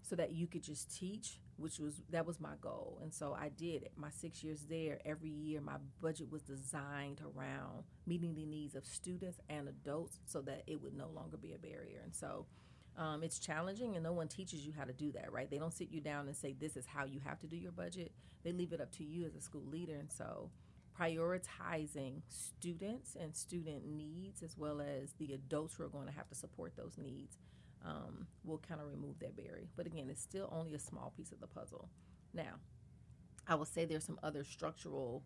[0.00, 2.98] so that you could just teach which was that was my goal.
[3.02, 3.92] And so i did it.
[3.96, 8.86] My six years there every year my budget was designed around meeting the needs of
[8.86, 12.00] students and adults so that it would no longer be a barrier.
[12.02, 12.46] And so
[12.96, 15.50] um, it's challenging and no one teaches you how to do that right?
[15.50, 17.72] They don't sit you down and say this is how you have to do your
[17.72, 18.12] budget.
[18.44, 19.94] They leave it up to you as a school leader.
[19.94, 20.50] And so
[20.98, 26.28] prioritizing students and student needs as well as the adults who are going to have
[26.28, 27.36] to support those needs
[27.84, 29.68] um, will kind of remove that barrier.
[29.76, 31.88] But again, it's still only a small piece of the puzzle.
[32.34, 32.54] Now,
[33.46, 35.22] I will say there's some other structural,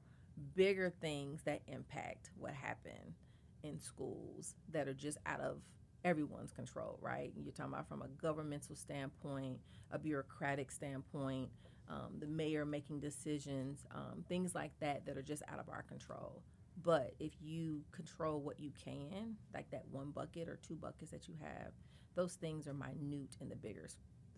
[0.55, 3.15] bigger things that impact what happened
[3.62, 5.59] in schools that are just out of
[6.05, 7.33] everyone's control, right?
[7.37, 9.59] You're talking about from a governmental standpoint,
[9.91, 11.51] a bureaucratic standpoint,
[11.88, 15.83] um, the mayor making decisions, um, things like that that are just out of our
[15.83, 16.43] control.
[16.83, 21.29] But if you control what you can, like that one bucket or two buckets that
[21.29, 21.73] you have,
[22.14, 23.88] those things are minute in the bigger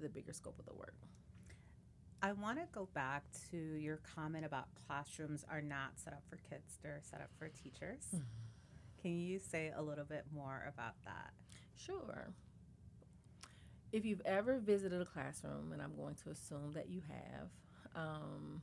[0.01, 0.95] the bigger scope of the work.
[2.23, 6.37] I want to go back to your comment about classrooms are not set up for
[6.49, 8.05] kids, they're set up for teachers.
[8.15, 8.23] Mm-hmm.
[9.03, 11.33] Can you say a little bit more about that?
[11.77, 12.33] Sure.
[13.93, 17.49] If you've ever visited a classroom, and I'm going to assume that you have,
[17.95, 18.63] um,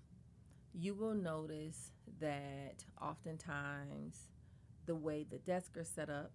[0.74, 4.30] you will notice that oftentimes
[4.88, 6.32] the way the desks are set up,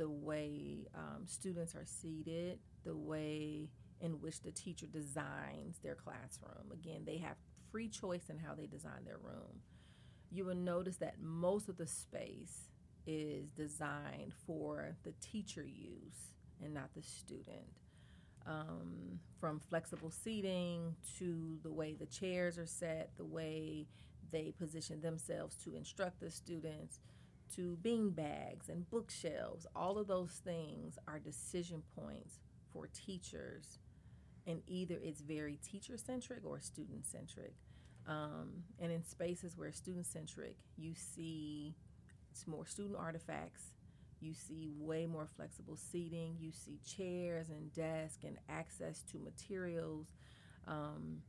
[0.00, 6.72] the way um, students are seated, the way in which the teacher designs their classroom.
[6.72, 7.36] Again, they have
[7.72, 9.62] free choice in how they design their room.
[10.30, 12.70] You will notice that most of the space
[13.06, 16.34] is designed for the teacher use
[16.64, 17.68] and not the student.
[18.46, 23.86] um, from flexible seating to the way the chairs are set, the way
[24.32, 27.00] they position themselves to instruct the students,
[27.56, 29.66] to bean bags and bookshelves.
[29.74, 32.38] All of those things are decision points
[32.72, 33.78] for teachers,
[34.46, 37.54] and either it's very teacher centric or student centric.
[38.06, 41.74] Um, and in spaces where student centric, you see
[42.30, 43.72] it's more student artifacts.
[44.20, 46.36] You see way more flexible seating.
[46.38, 50.08] You see chairs and desks and access to materials.
[50.68, 51.22] Um,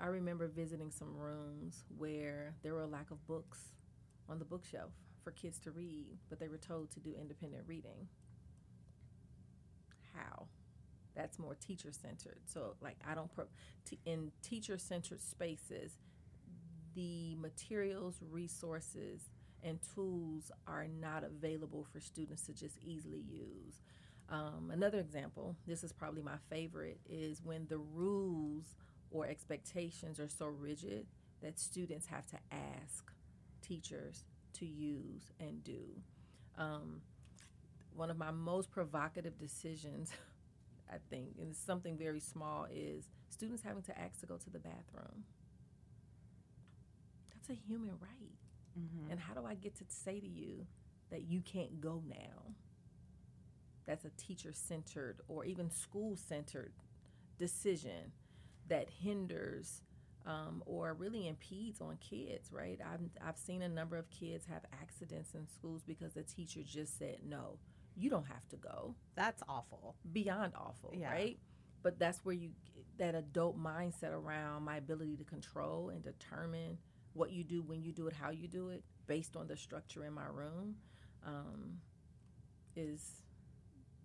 [0.00, 3.72] I remember visiting some rooms where there were a lack of books
[4.28, 4.90] on the bookshelf
[5.24, 8.08] for kids to read, but they were told to do independent reading.
[10.14, 10.46] How?
[11.16, 12.40] That's more teacher centered.
[12.44, 13.46] So, like, I don't, pro-
[13.88, 15.98] t- in teacher centered spaces,
[16.94, 19.30] the materials, resources,
[19.62, 23.80] and tools are not available for students to just easily use.
[24.28, 28.76] Um, another example, this is probably my favorite, is when the rules
[29.10, 31.06] or expectations are so rigid
[31.42, 33.12] that students have to ask
[33.62, 35.82] teachers to use and do.
[36.56, 37.00] Um,
[37.94, 40.10] one of my most provocative decisions,
[40.90, 44.50] I think, and it's something very small, is students having to ask to go to
[44.50, 45.24] the bathroom.
[47.30, 48.32] That's a human right.
[48.78, 49.10] Mm-hmm.
[49.10, 50.66] And how do I get to say to you
[51.10, 52.54] that you can't go now?
[53.86, 56.72] That's a teacher centered or even school centered
[57.38, 58.12] decision
[58.68, 59.82] that hinders
[60.26, 62.80] um, or really impedes on kids, right?
[62.84, 66.98] I've, I've seen a number of kids have accidents in schools because the teacher just
[66.98, 67.58] said, no,
[67.96, 68.94] you don't have to go.
[69.14, 69.96] That's awful.
[70.12, 71.10] Beyond awful, yeah.
[71.10, 71.38] right?
[71.82, 72.50] But that's where you,
[72.98, 76.78] that adult mindset around my ability to control and determine
[77.12, 80.04] what you do, when you do it, how you do it, based on the structure
[80.04, 80.76] in my room,
[81.26, 81.78] um,
[82.76, 83.22] is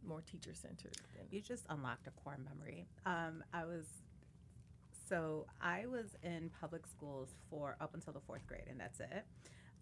[0.06, 0.96] more teacher centered.
[1.32, 2.88] You just unlocked a core memory.
[3.06, 3.86] Um, I was
[5.10, 9.26] so I was in public schools for up until the fourth grade, and that's it.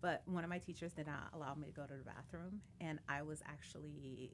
[0.02, 3.00] But one of my teachers did not allow me to go to the bathroom, and
[3.10, 4.32] I was actually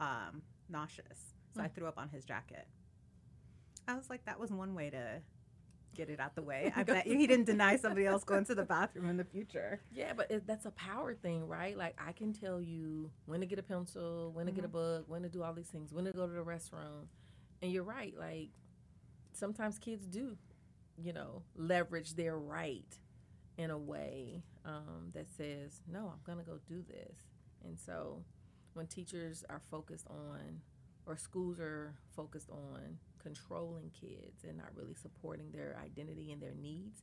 [0.00, 1.34] um, nauseous.
[1.54, 1.74] So I hmm.
[1.74, 2.66] threw up on his jacket.
[3.86, 5.20] I was like, that was one way to
[5.94, 6.72] get it out the way.
[6.76, 9.80] I bet he didn't deny somebody else going to the bathroom in the future.
[9.92, 11.76] Yeah, but it, that's a power thing, right?
[11.76, 14.60] Like I can tell you when to get a pencil, when to mm-hmm.
[14.60, 14.76] get a mm-hmm.
[14.76, 17.08] book, when to do all these things, when to go to the restroom.
[17.62, 18.50] And you're right, like
[19.40, 20.36] sometimes kids do,
[21.02, 22.98] you know, leverage their right
[23.56, 27.16] in a way um, that says, no, I'm going to go do this.
[27.64, 28.22] And so
[28.74, 30.60] when teachers are focused on,
[31.06, 36.54] or schools are focused on controlling kids and not really supporting their identity and their
[36.54, 37.02] needs,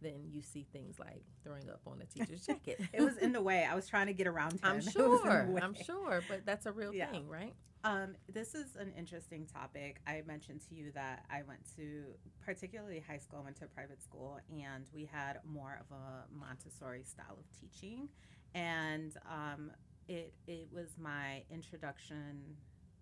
[0.00, 2.80] then you see things like throwing up on a teacher's jacket.
[2.92, 3.66] it was in the way.
[3.70, 4.60] I was trying to get around him.
[4.62, 5.58] I'm sure.
[5.62, 7.10] I'm sure, but that's a real yeah.
[7.10, 7.54] thing, right?
[7.82, 10.00] Um, this is an interesting topic.
[10.06, 12.04] I mentioned to you that I went to,
[12.44, 16.24] particularly high school, I went to a private school, and we had more of a
[16.38, 18.08] Montessori style of teaching,
[18.54, 19.70] and um,
[20.08, 22.42] it it was my introduction.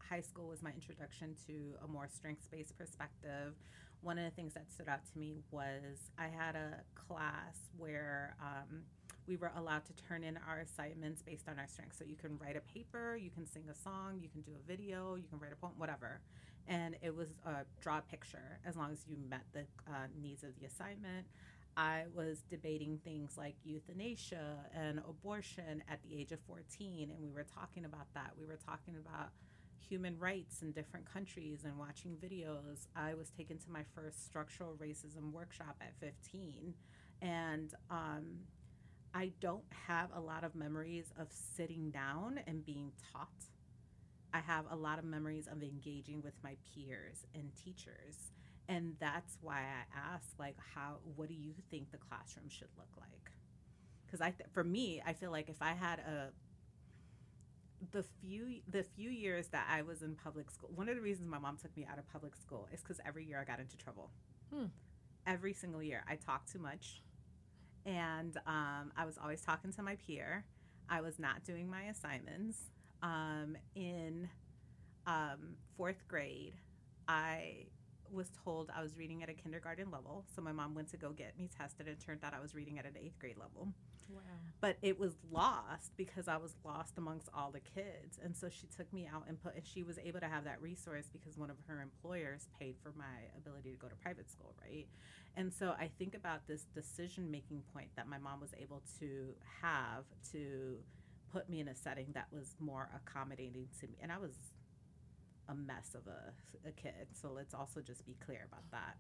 [0.09, 3.55] High school was my introduction to a more strengths based perspective.
[4.01, 8.37] One of the things that stood out to me was I had a class where
[8.41, 8.83] um,
[9.27, 11.99] we were allowed to turn in our assignments based on our strengths.
[11.99, 14.67] So you can write a paper, you can sing a song, you can do a
[14.67, 16.21] video, you can write a poem, whatever.
[16.67, 20.45] And it was a draw a picture as long as you met the uh, needs
[20.45, 21.27] of the assignment.
[21.77, 27.31] I was debating things like euthanasia and abortion at the age of 14, and we
[27.31, 28.33] were talking about that.
[28.37, 29.29] We were talking about
[29.89, 32.87] human rights in different countries and watching videos.
[32.97, 36.75] I was taken to my first structural racism workshop at 15.
[37.21, 38.41] And um,
[39.15, 43.29] I don't have a lot of memories of sitting down and being taught.
[44.33, 48.33] I have a lot of memories of engaging with my peers and teachers.
[48.69, 52.91] And that's why I ask, like, how, what do you think the classroom should look
[53.01, 53.31] like?
[54.05, 56.29] Because I, th- for me, I feel like if I had a,
[57.93, 61.29] the few the few years that I was in public school, one of the reasons
[61.29, 63.77] my mom took me out of public school is because every year I got into
[63.77, 64.11] trouble.
[64.53, 64.67] Hmm.
[65.27, 67.03] Every single year, I talked too much
[67.89, 70.45] and um, I was always talking to my peer.
[70.91, 72.59] I was not doing my assignments.
[73.03, 74.29] Um, in
[75.07, 76.55] um, fourth grade,
[77.07, 77.67] I
[78.11, 80.25] was told I was reading at a kindergarten level.
[80.35, 82.79] So my mom went to go get me tested and turned out I was reading
[82.79, 83.69] at an eighth grade level.
[84.09, 84.23] Wow.
[84.61, 88.19] But it was lost because I was lost amongst all the kids.
[88.23, 90.61] And so she took me out and put, and she was able to have that
[90.63, 93.05] resource because one of her employers paid for my
[93.37, 94.87] ability to go to private school, right?
[95.37, 99.35] And so I think about this decision making point that my mom was able to
[99.63, 100.79] have to
[101.33, 103.99] put me in a setting that was more accommodating to me.
[104.03, 104.33] And I was
[105.49, 107.09] a mess of a, a kid.
[107.13, 108.97] So let's also just be clear about that.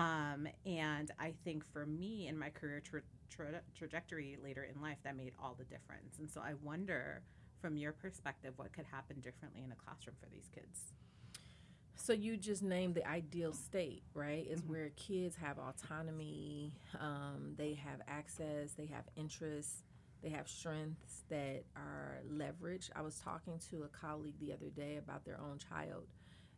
[0.00, 4.98] Um, and I think for me in my career tra- tra- trajectory later in life,
[5.04, 6.18] that made all the difference.
[6.18, 7.22] And so I wonder,
[7.60, 10.92] from your perspective, what could happen differently in a classroom for these kids?
[11.96, 14.46] So you just named the ideal state, right?
[14.50, 14.72] Is mm-hmm.
[14.72, 19.84] where kids have autonomy, um, they have access, they have interests,
[20.22, 22.90] they have strengths that are leveraged.
[22.96, 26.08] I was talking to a colleague the other day about their own child,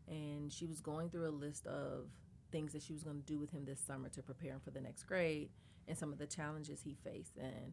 [0.08, 2.06] and she was going through a list of
[2.50, 4.70] things that she was going to do with him this summer to prepare him for
[4.70, 5.50] the next grade
[5.88, 7.72] and some of the challenges he faced and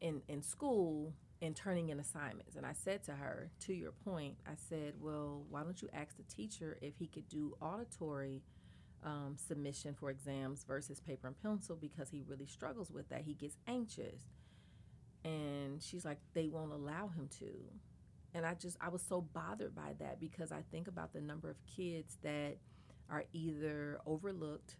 [0.00, 2.56] in in school and turning in assignments.
[2.56, 6.16] And I said to her, to your point, I said, well, why don't you ask
[6.16, 8.42] the teacher if he could do auditory
[9.04, 13.22] um, submission for exams versus paper and pencil because he really struggles with that.
[13.22, 14.22] He gets anxious.
[15.24, 17.50] And she's like, they won't allow him to.
[18.34, 21.50] And I just, I was so bothered by that because I think about the number
[21.50, 22.56] of kids that
[23.10, 24.76] are either overlooked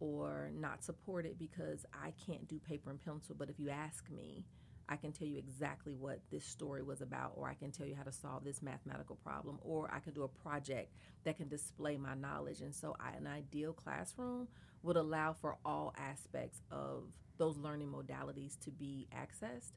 [0.00, 3.34] or not supported because I can't do paper and pencil.
[3.38, 4.44] But if you ask me,
[4.88, 7.94] I can tell you exactly what this story was about, or I can tell you
[7.94, 11.98] how to solve this mathematical problem, or I can do a project that can display
[11.98, 12.62] my knowledge.
[12.62, 14.48] And so, I, an ideal classroom
[14.82, 17.04] would allow for all aspects of
[17.36, 19.72] those learning modalities to be accessed.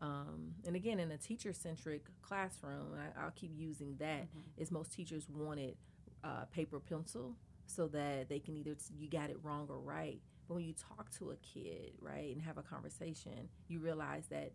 [0.00, 4.40] Um, and again, in a teacher centric classroom, I, will keep using that, mm-hmm.
[4.62, 5.76] is most teachers wanted
[6.24, 7.36] uh, paper pencil
[7.66, 10.20] so that they can either you got it wrong or right.
[10.48, 14.52] But when you talk to a kid, right, and have a conversation, you realize that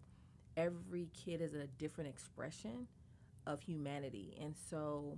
[0.57, 2.87] every kid is a different expression
[3.45, 4.37] of humanity.
[4.41, 5.17] And so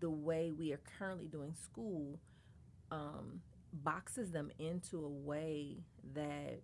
[0.00, 2.20] the way we are currently doing school
[2.90, 3.40] um,
[3.72, 5.78] boxes them into a way
[6.14, 6.60] that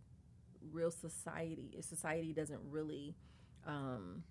[0.72, 3.14] real society, society doesn't really,
[3.66, 4.22] um,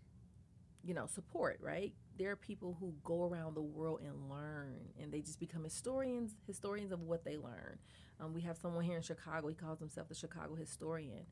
[0.84, 1.94] you know, support, right?
[2.20, 6.36] there are people who go around the world and learn, and they just become historians,
[6.46, 7.80] historians of what they learn.
[8.20, 9.48] Um, we have someone here in Chicago.
[9.48, 11.26] He calls himself the Chicago historian.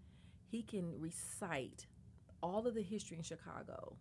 [0.49, 1.86] He can recite
[2.41, 3.97] all of the history in Chicago,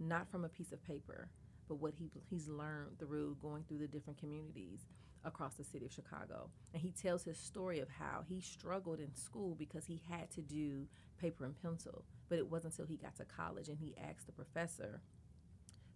[0.00, 1.28] not from a piece of paper,
[1.68, 4.86] but what he he's learned through going through the different communities
[5.24, 6.50] across the city of Chicago.
[6.72, 10.42] And he tells his story of how he struggled in school because he had to
[10.42, 10.86] do
[11.18, 12.04] paper and pencil.
[12.28, 15.00] But it wasn't until he got to college and he asked the professor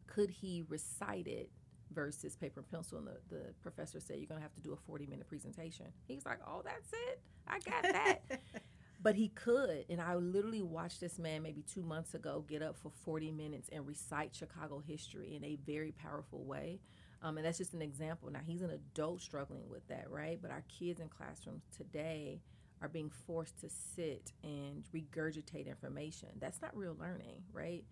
[0.08, 1.50] could he recite it
[1.92, 2.98] versus paper and pencil?
[2.98, 5.86] And the, the professor said, You're going to have to do a 40 minute presentation.
[6.08, 7.20] He's like, Oh, that's it.
[7.46, 8.40] I got that.
[9.02, 9.84] but he could.
[9.88, 13.68] And I literally watched this man maybe two months ago get up for 40 minutes
[13.72, 16.80] and recite Chicago history in a very powerful way.
[17.22, 18.30] Um, and that's just an example.
[18.30, 20.38] Now, he's an adult struggling with that, right?
[20.40, 22.40] But our kids in classrooms today
[22.80, 26.28] are being forced to sit and regurgitate information.
[26.38, 27.84] That's not real learning, right?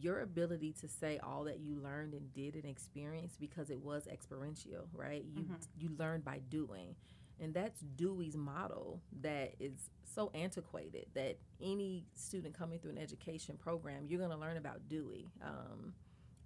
[0.00, 4.06] your ability to say all that you learned and did and experienced because it was
[4.06, 5.24] experiential, right?
[5.32, 5.54] You mm-hmm.
[5.78, 6.96] you learned by doing.
[7.40, 13.56] And that's Dewey's model that is so antiquated that any student coming through an education
[13.56, 15.26] program, you're going to learn about Dewey.
[15.42, 15.94] Um,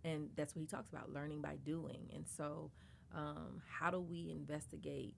[0.04, 2.10] and that's what he talks about learning by doing.
[2.14, 2.70] And so,
[3.14, 5.14] um, how do we investigate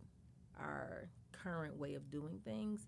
[0.58, 2.86] our current way of doing things?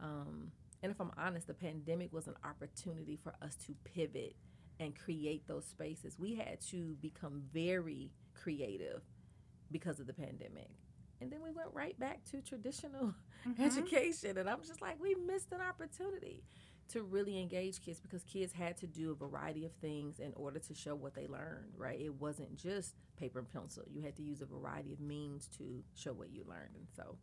[0.00, 0.52] Um,
[0.82, 4.36] and if I'm honest, the pandemic was an opportunity for us to pivot
[4.80, 6.18] and create those spaces.
[6.18, 9.02] We had to become very creative
[9.70, 10.68] because of the pandemic.
[11.20, 13.14] And then we went right back to traditional
[13.48, 13.62] mm-hmm.
[13.62, 14.36] education.
[14.36, 16.42] And I'm just like, we missed an opportunity
[16.88, 20.58] to really engage kids because kids had to do a variety of things in order
[20.58, 22.00] to show what they learned, right?
[22.00, 23.84] It wasn't just paper and pencil.
[23.90, 26.74] You had to use a variety of means to show what you learned.
[26.76, 27.16] And so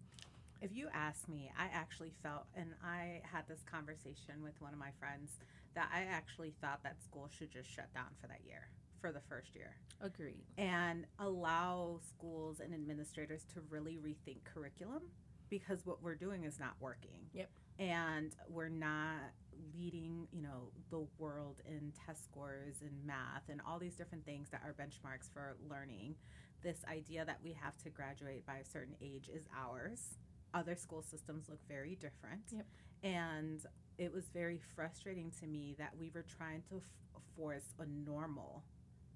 [0.62, 4.80] if you ask me, I actually felt, and I had this conversation with one of
[4.80, 5.32] my friends
[5.76, 8.68] that I actually thought that school should just shut down for that year,
[9.00, 9.76] for the first year.
[10.02, 10.44] Agreed.
[10.58, 15.04] And allow schools and administrators to really rethink curriculum
[15.50, 17.20] because what we're doing is not working.
[17.34, 17.50] Yep.
[17.80, 19.32] And we're not
[19.74, 24.50] leading, you know, the world in test scores and math and all these different things
[24.50, 26.16] that are benchmarks for learning.
[26.64, 30.18] This idea that we have to graduate by a certain age is ours.
[30.54, 32.44] Other school systems look very different.
[32.52, 32.66] Yep.
[33.04, 33.66] And
[33.98, 38.64] it was very frustrating to me that we were trying to f- force a normal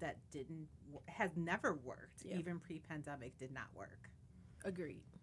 [0.00, 0.68] that didn't
[1.06, 2.38] has never worked yep.
[2.38, 4.10] even pre-pandemic did not work
[4.64, 5.15] agreed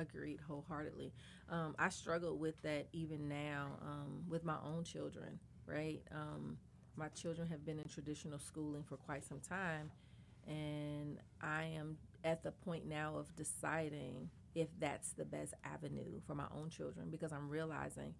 [0.00, 1.12] agreed wholeheartedly
[1.50, 6.56] um, i struggle with that even now um, with my own children right um,
[6.96, 9.90] my children have been in traditional schooling for quite some time
[10.46, 16.34] and i am at the point now of deciding if that's the best avenue for
[16.34, 18.14] my own children because i'm realizing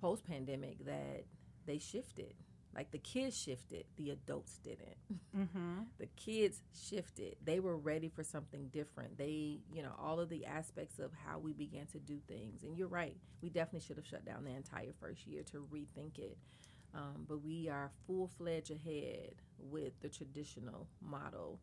[0.00, 1.24] post pandemic that
[1.66, 2.34] they shifted.
[2.74, 4.96] Like the kids shifted, the adults didn't.
[5.36, 5.80] Mm-hmm.
[5.98, 7.36] The kids shifted.
[7.44, 9.18] They were ready for something different.
[9.18, 12.62] They, you know, all of the aspects of how we began to do things.
[12.62, 16.18] And you're right, we definitely should have shut down the entire first year to rethink
[16.18, 16.36] it.
[16.94, 21.60] Um, but we are full fledged ahead with the traditional model.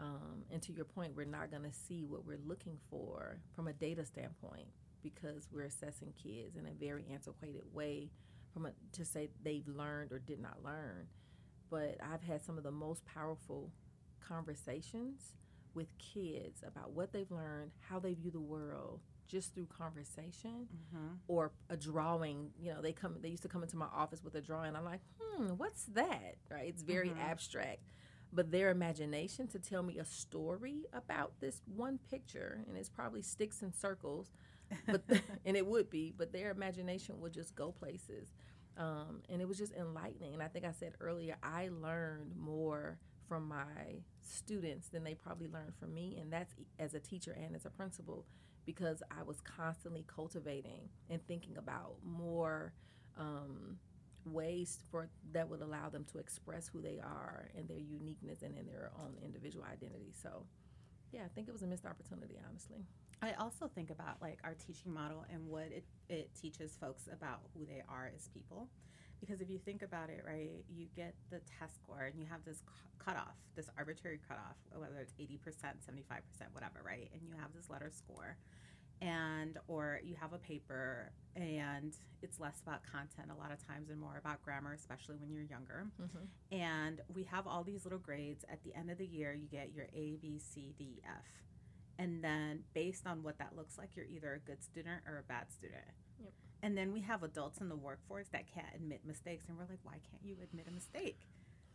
[0.00, 3.68] Um, and to your point, we're not going to see what we're looking for from
[3.68, 4.66] a data standpoint
[5.02, 8.10] because we're assessing kids in a very antiquated way
[8.54, 11.08] from a, to say they've learned or did not learn.
[11.70, 13.72] But I've had some of the most powerful
[14.20, 15.34] conversations
[15.74, 21.14] with kids about what they've learned, how they view the world, just through conversation Mm-hmm.
[21.28, 22.50] or a drawing.
[22.60, 23.16] You know, they come.
[23.20, 24.76] They used to come into my office with a drawing.
[24.76, 26.36] I'm like, hmm, what's that?
[26.50, 26.68] Right?
[26.68, 27.18] It's very Mhm.
[27.18, 27.80] abstract.
[28.32, 33.22] But their imagination to tell me a story about this one picture, and it's probably
[33.22, 34.30] sticks and circles,
[34.86, 35.02] but
[35.46, 38.32] and it would be, but their imagination would just go places,
[38.76, 40.34] um, and it was just enlightening.
[40.34, 42.98] And I think I said earlier, I learned more
[43.28, 47.54] from my students than they probably learned from me, and that's as a teacher and
[47.56, 48.26] as a principal,
[48.66, 52.72] because I was constantly cultivating and thinking about more.
[53.16, 53.78] Um,
[54.26, 58.56] ways for that would allow them to express who they are and their uniqueness and
[58.56, 60.12] in their own individual identity.
[60.22, 60.46] So,
[61.12, 62.86] yeah, I think it was a missed opportunity, honestly.
[63.24, 67.40] I also think about like our teaching model and what it, it teaches folks about
[67.54, 68.68] who they are as people.
[69.20, 72.44] Because if you think about it, right, you get the test score and you have
[72.44, 76.20] this cu- cutoff, this arbitrary cutoff, whether it's 80%, 75%,
[76.52, 77.08] whatever, right?
[77.14, 78.36] And you have this letter score.
[79.00, 83.90] And, or you have a paper and it's less about content a lot of times
[83.90, 85.86] and more about grammar, especially when you're younger.
[86.00, 86.56] Mm-hmm.
[86.56, 88.44] And we have all these little grades.
[88.50, 91.24] At the end of the year, you get your A, B, C, D, F.
[91.98, 95.22] And then based on what that looks like, you're either a good student or a
[95.22, 95.84] bad student.
[96.20, 96.32] Yep.
[96.62, 99.44] And then we have adults in the workforce that can't admit mistakes.
[99.48, 101.20] And we're like, why can't you admit a mistake?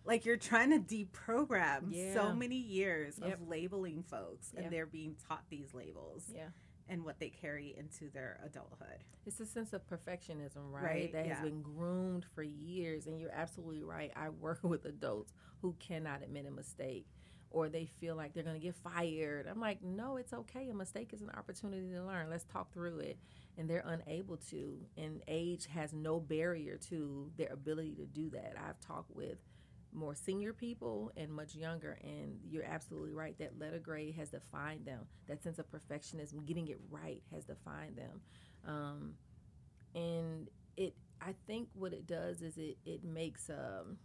[0.06, 2.14] Like you're trying to deprogram Yeah.
[2.14, 3.34] so many years Yep.
[3.42, 4.62] of labeling folks Yeah.
[4.62, 6.50] and they're being taught these labels Yeah.
[6.88, 9.04] and what they carry into their adulthood.
[9.26, 10.84] It's a sense of perfectionism, right?
[10.84, 11.36] Right, That yeah.
[11.36, 13.08] has been groomed for years.
[13.08, 14.12] And you're absolutely right.
[14.16, 17.06] I work with adults who cannot admit a mistake
[17.52, 19.48] or they feel like they're going to get fired.
[19.48, 20.70] I'm like, no, it's okay.
[20.70, 22.30] A mistake is an opportunity to learn.
[22.30, 23.18] Let's talk through it.
[23.58, 24.78] And they're unable to.
[24.98, 28.56] And age has no barrier to their ability to do that.
[28.58, 29.38] I've talked with
[29.92, 34.86] more senior people and much younger and you're absolutely right that letter grade has defined
[34.86, 38.22] them that sense of perfectionism getting it right has defined them
[38.68, 39.14] um,
[39.96, 40.48] and
[40.78, 43.98] it i think what it does is it, it makes um,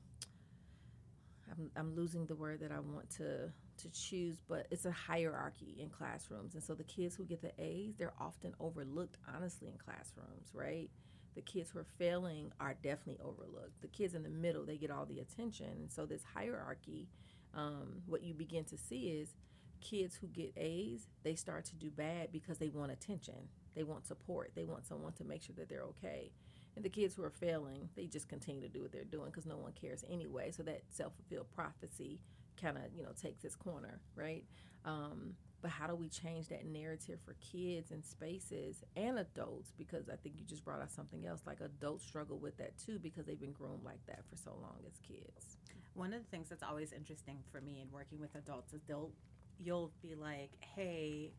[1.51, 5.76] I'm, I'm losing the word that i want to to choose but it's a hierarchy
[5.80, 6.55] in classrooms.
[6.55, 10.90] And so the kids who get the a's they're often overlooked honestly in classrooms right?
[11.34, 13.80] The kids who are failing are definitely overlooked.
[13.82, 15.66] The kids in the middle they get all the attention.
[15.66, 17.09] And so this hierarchy
[17.55, 19.34] um, what you begin to see is
[19.80, 23.49] kids who get a's they start to do bad because they want attention.
[23.74, 24.53] They want support.
[24.55, 26.30] They want someone to make sure that they're okay
[26.77, 29.47] and the kids who are failing they just continue to do what they're doing because
[29.47, 30.51] no one cares anyway.
[30.51, 32.20] So that self-fulfilled prophecy
[32.61, 34.45] kind of you know takes its corner right?
[34.85, 39.72] Um, but how do we change that narrative for kids and spaces and adults?
[39.79, 42.99] Because i think you just brought out something else like adults struggle with that too
[42.99, 45.57] because they've been groomed like that for so long as kids.
[45.95, 49.12] One of the things that's always interesting for me in working with adults is they'll
[49.59, 51.33] you'll be like, "Hey,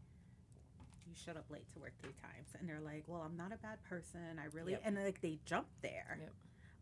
[1.08, 3.58] you showed up late to work three times," and they're like, "Well, I'm not a
[3.58, 4.40] bad person.
[4.40, 4.82] I really," Yep.
[4.86, 6.18] and like they jump there.
[6.20, 6.34] Yep.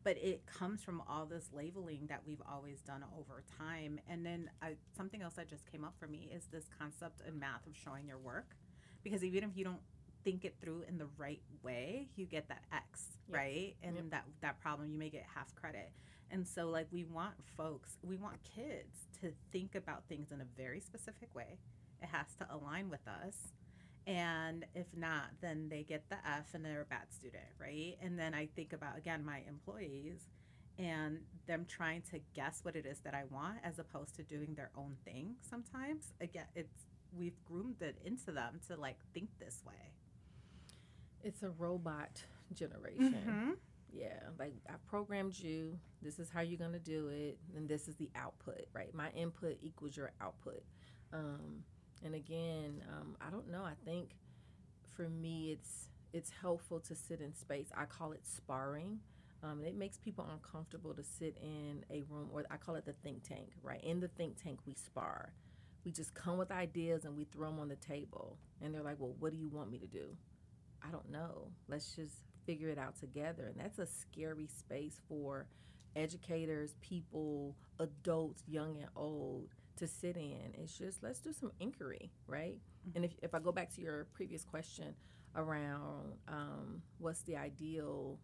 [0.03, 3.99] But it comes from all this labeling that we've always done over time.
[4.09, 7.39] And then I, something else that just came up for me is this concept in
[7.39, 8.57] math of showing your work,
[9.01, 9.82] because even if you don't
[10.26, 13.38] think it through in the right way, you get that X, Yep.
[13.38, 13.76] right?
[13.82, 15.91] And that that problem you may get half credit.
[16.32, 20.45] And so, like, we want folks, we want kids to think about things in a
[20.57, 21.59] very specific way.
[22.01, 23.53] It has to align with us.
[24.06, 27.97] And if not, then they get the F and they're a bad student, right?
[28.01, 30.28] And then I think about, again, my employees
[30.78, 34.56] and them trying to guess what it is that I want as opposed to doing
[34.56, 36.14] their own thing sometimes.
[36.20, 36.86] Again, it's,
[37.18, 39.93] we've groomed it into them to like think this way.
[41.24, 42.22] it's a robot
[42.54, 43.51] generation Mm-hmm.
[43.91, 45.78] Yeah, like I programmed you.
[46.01, 48.93] This is how you're gonna do it, and this is the output, right?
[48.93, 50.64] My input equals your output.
[51.14, 51.64] Um,
[52.04, 53.64] and again, um, I don't know.
[53.64, 54.10] I think
[54.95, 57.70] for me, it's it's helpful to sit in space.
[57.76, 58.99] I call it sparring.
[59.41, 62.93] Um, it makes people uncomfortable to sit in a room, or I call it the
[62.93, 63.84] think tank, right?
[63.84, 65.34] In the think tank, we spar.
[65.84, 68.38] We just come with ideas and we throw them on the table.
[68.62, 70.16] And they're like, well, what do you want me to do?
[70.82, 71.49] I don't know.
[71.68, 73.47] Let's just figure it out together.
[73.47, 75.47] And that's a scary space for
[75.95, 80.53] educators, people, adults, young and old, to sit in.
[80.53, 82.59] It's just let's do some inquiry, right?
[82.88, 82.95] Mm-hmm.
[82.95, 84.95] And if, if I go back to your previous question
[85.36, 88.19] around um, what's the ideal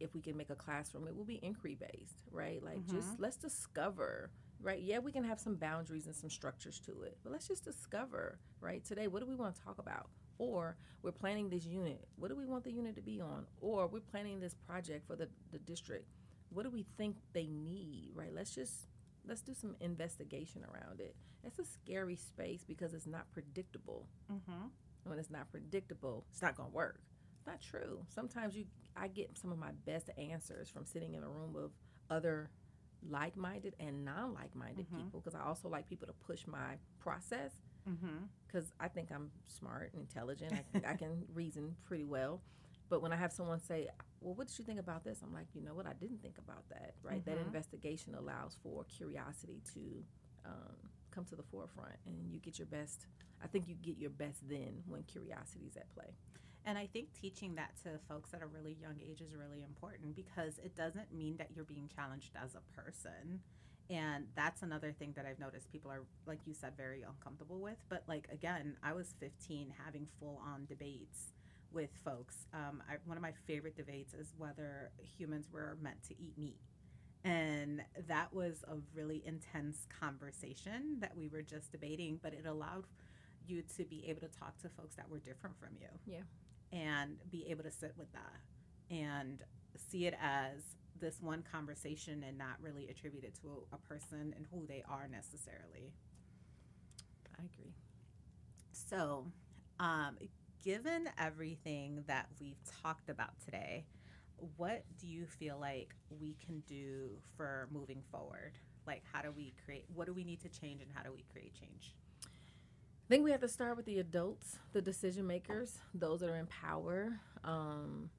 [0.00, 2.62] if we can make a classroom, it will be inquiry based, right?
[2.62, 2.96] Like mm-hmm.
[2.96, 4.80] just let's discover, right?
[4.80, 8.38] Yeah, we can have some boundaries and some structures to it, but let's just discover,
[8.60, 8.84] right?
[8.84, 10.08] Today, what do we want to talk about?
[10.38, 12.06] Or we're planning this unit.
[12.16, 13.44] What do we want the unit to be on?
[13.60, 16.06] Or we're planning this project for the, the district.
[16.50, 18.32] What do we think they need, right?
[18.32, 18.86] Let's just
[19.28, 21.14] let's do some investigation around it.
[21.44, 24.08] It's a scary space because it's not predictable.
[24.32, 24.66] Mm-hmm.
[25.04, 27.00] When it's not predictable, it's not going to work.
[27.36, 28.00] It's not true.
[28.08, 28.64] Sometimes you,
[28.96, 31.70] I get some of my best answers from sitting in a room of
[32.10, 32.50] other
[33.08, 35.04] like-minded and non-like-minded mm-hmm.
[35.04, 37.52] people because I also like people to push my process
[37.84, 38.84] because mm-hmm.
[38.84, 40.52] I think I'm smart and intelligent.
[40.52, 42.40] I, I can reason pretty well.
[42.88, 43.88] But when I have someone say,
[44.20, 45.86] "Well, what did you think about this?" I'm like, "You know what?
[45.86, 47.24] I didn't think about that." Right?
[47.24, 47.30] Mm-hmm.
[47.30, 50.04] That investigation allows for curiosity to
[50.46, 50.76] um,
[51.10, 53.06] come to the forefront, and you get your best.
[53.42, 56.14] I think you get your best then when curiosity is at play.
[56.64, 60.14] And I think teaching that to folks at a really young age is really important
[60.14, 63.40] because it doesn't mean that you're being challenged as a person.
[63.90, 67.78] And that's another thing that I've noticed people are, like you said, very uncomfortable with.
[67.88, 71.32] But, like, again, I was 15 having full on debates
[71.72, 72.46] with folks.
[72.54, 76.60] Um, I, one of my favorite debates is whether humans were meant to eat meat.
[77.24, 82.84] And that was a really intense conversation that we were just debating, but it allowed
[83.46, 85.88] you to be able to talk to folks that were different from you.
[86.06, 86.22] Yeah.
[86.72, 89.42] And be able to sit with that and
[89.90, 94.34] see it as this one conversation and not really attribute it to a, a person
[94.36, 95.92] and who they are necessarily.
[97.38, 97.72] I agree.
[98.72, 99.26] So,
[99.80, 100.16] um,
[100.64, 103.84] given everything that we've talked about today,
[104.56, 108.52] what do you feel like we can do for moving forward?
[108.86, 111.24] Like, how do we create, what do we need to change, and how do we
[111.32, 111.94] create change?
[112.24, 116.36] I think we have to start with the adults, the decision makers, those that are
[116.36, 118.10] in power, um,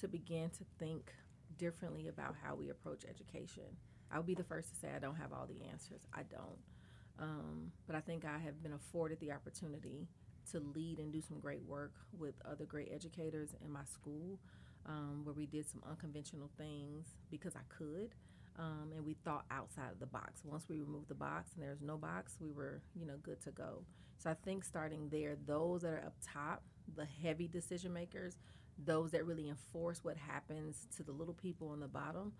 [0.00, 1.12] to begin to think
[1.58, 3.64] differently about how we approach education.
[4.12, 6.02] I'll be the first to say I don't have all the answers.
[6.14, 6.58] I don't.
[7.18, 10.06] Um, but I think I have been afforded the opportunity
[10.52, 14.38] to lead and do some great work with other great educators in my school,
[14.86, 18.14] um, where we did some unconventional things because I could.
[18.58, 20.42] Um, and we thought outside of the box.
[20.44, 23.52] Once we removed the box and there's no box, we were, you know, good to
[23.52, 23.84] go.
[24.18, 26.62] So I think starting there, those that are up top,
[26.96, 28.36] the heavy decision makers,
[28.84, 32.32] those that really enforce what happens to the little people on the bottom,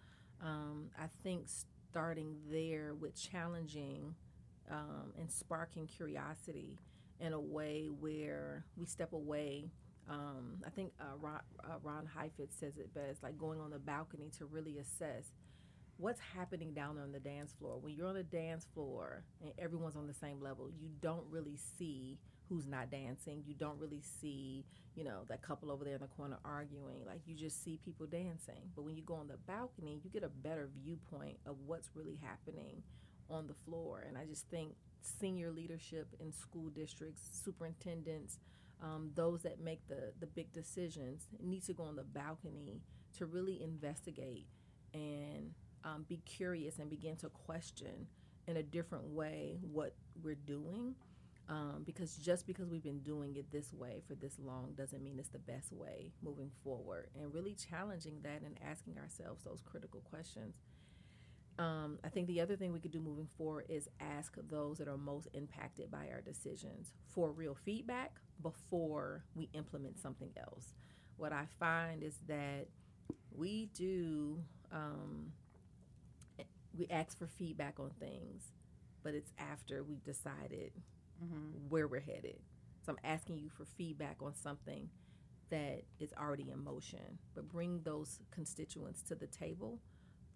[0.42, 1.46] um, I think
[1.90, 4.14] starting there with challenging
[4.70, 6.78] um, and sparking curiosity
[7.20, 9.70] in a way where we step away.
[10.08, 13.78] Um, I think uh, Ron, uh, Ron Heifetz says it best, like going on the
[13.78, 15.32] balcony to really assess
[15.98, 17.78] what's happening down on the dance floor.
[17.78, 21.58] When you're on the dance floor and everyone's on the same level, you don't really
[21.78, 23.42] see who's not dancing.
[23.46, 24.64] You don't really see,
[24.94, 27.04] you know, that couple over there in the corner arguing.
[27.04, 28.70] Like you just see people dancing.
[28.74, 32.18] But when you go on the balcony, you get a better viewpoint of what's really
[32.22, 32.82] happening
[33.28, 34.04] on the floor.
[34.06, 34.72] And I just think
[35.02, 38.38] senior leadership in school districts, superintendents,
[38.82, 42.80] um, those that make the, the big decisions need to go on the balcony
[43.16, 44.46] to really investigate
[44.94, 45.52] and
[45.84, 48.06] um, be curious and begin to question
[48.46, 50.94] in a different way what we're doing.
[51.50, 55.18] Um, because just because we've been doing it this way for this long doesn't mean
[55.18, 57.08] it's the best way moving forward.
[57.18, 60.56] And really challenging that and asking ourselves those critical questions.
[61.58, 64.86] Um, I think the other thing we could do moving forward is ask those that
[64.86, 70.74] are most impacted by our decisions for real feedback before we implement something else.
[71.16, 72.68] What I find is that
[73.32, 74.38] we do,
[74.70, 75.32] um,
[76.76, 78.52] we ask for feedback on things,
[79.02, 80.72] but it's after we've decided
[81.22, 81.68] mm-hmm.
[81.68, 82.38] where we're headed.
[82.86, 84.88] So I'm asking you for feedback on something
[85.50, 89.80] that is already in motion, but bring those constituents to the table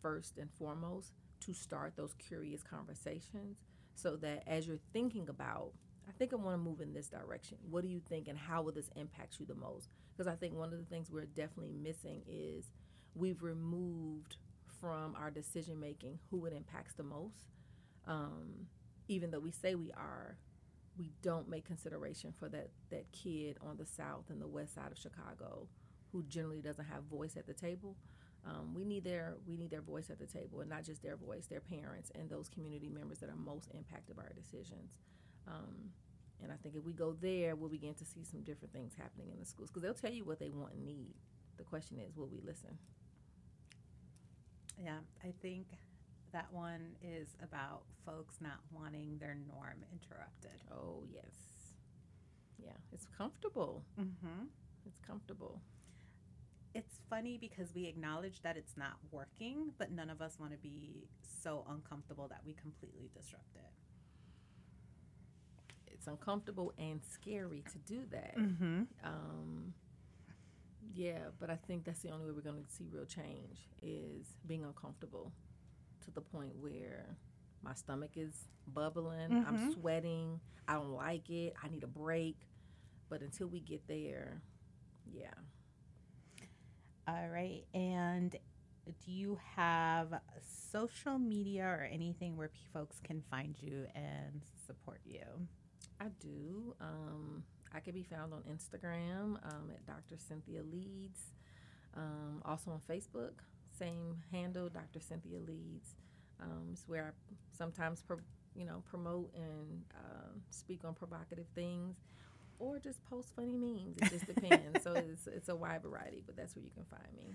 [0.03, 3.59] first and foremost to start those curious conversations
[3.95, 5.73] so that as you're thinking about
[6.09, 7.59] I think I want to move in this direction.
[7.71, 9.89] What do you think and how will this impact you the most?
[10.13, 12.73] Because I think one of the things we're definitely missing is
[13.15, 14.37] we've removed
[14.81, 17.51] from our decision making who it impacts the most.
[18.07, 18.67] Um,
[19.09, 20.39] even though we say we are,
[20.99, 24.91] we don't make consideration for that, that kid on the south and the west side
[24.91, 25.69] of Chicago
[26.11, 27.97] who generally doesn't have voice at the table.
[28.45, 31.17] Um, we need their we need their voice at the table, and not just their
[31.17, 34.99] voice, their parents and those community members that are most impacted by our decisions.
[35.47, 35.91] Um,
[36.43, 39.31] and I think if we go there, we'll begin to see some different things happening
[39.31, 41.15] in the schools because they'll tell you what they want and need.
[41.57, 42.77] The question is, will we listen?
[44.83, 45.67] Yeah, I think
[46.33, 50.61] that one is about folks not wanting their norm interrupted.
[50.73, 51.75] Oh, yes.
[52.59, 53.85] Yeah, it's comfortable.
[54.01, 54.47] Mm-hmm.
[54.87, 55.61] It's comfortable.
[56.75, 60.59] It's funny because we acknowledge that it's not working, but none of us want to
[60.59, 61.07] be
[61.43, 63.71] so uncomfortable that we completely disrupt it.
[65.93, 68.37] It's uncomfortable and scary to do that.
[68.39, 68.83] Mm-hmm.
[69.05, 69.75] Um,
[70.95, 74.27] yeah, but I think that's the only way we're going to see real change is
[74.47, 75.33] being uncomfortable
[76.05, 77.17] to the point where
[77.63, 79.75] my stomach is bubbling, I'm Mhm.
[79.75, 82.37] sweating, I don't like it, I need a break.
[83.09, 84.43] But until we get there,
[85.07, 85.35] yeah.
[87.09, 87.65] All right.
[87.75, 88.31] And
[88.87, 95.23] do you have social media or anything where folks can find you and support you?
[96.01, 96.75] I do.
[96.81, 97.43] Um,
[97.75, 100.17] I can be found on Instagram um, at Dr.
[100.17, 101.21] Cynthia Leeds.
[101.97, 103.33] Um, also on Facebook,
[103.79, 105.01] same handle, Dr.
[105.01, 105.95] Cynthia Leeds.
[106.41, 108.19] Um, it's where I sometimes, pro-
[108.55, 111.97] you know, promote and uh, speak on provocative things,
[112.63, 113.97] or just post funny memes.
[113.99, 114.83] It just depends.
[114.83, 117.35] so it's it's a wide variety, but that's where you can find me.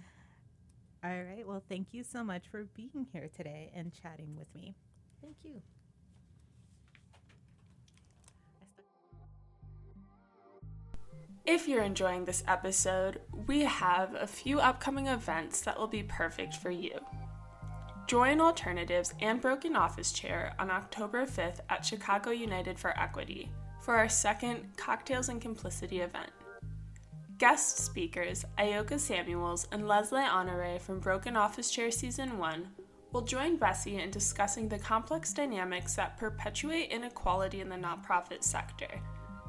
[1.03, 1.45] All right.
[1.45, 4.73] Well, thank you so much for being here today and chatting with me.
[5.21, 5.61] Thank you.
[11.45, 16.55] If you're enjoying this episode, we have a few upcoming events that will be perfect
[16.55, 16.99] for you.
[18.07, 23.49] Join Alternatives and Broken Office Chair on October 5th at Chicago United for Equity
[23.87, 26.29] for our second Cocktails and Complicity event.
[27.37, 32.67] Guest speakers Ayoka Samuels and Leslie Honore from Broken Office Chair Season 1
[33.13, 38.89] will join Bessie in discussing the complex dynamics that perpetuate inequality in the nonprofit sector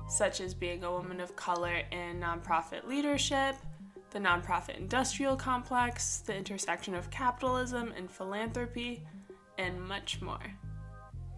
[0.07, 3.57] such as being a woman of color in nonprofit leadership,
[4.11, 9.05] the nonprofit industrial complex, the intersection of capitalism and philanthropy,
[9.59, 10.55] and much more.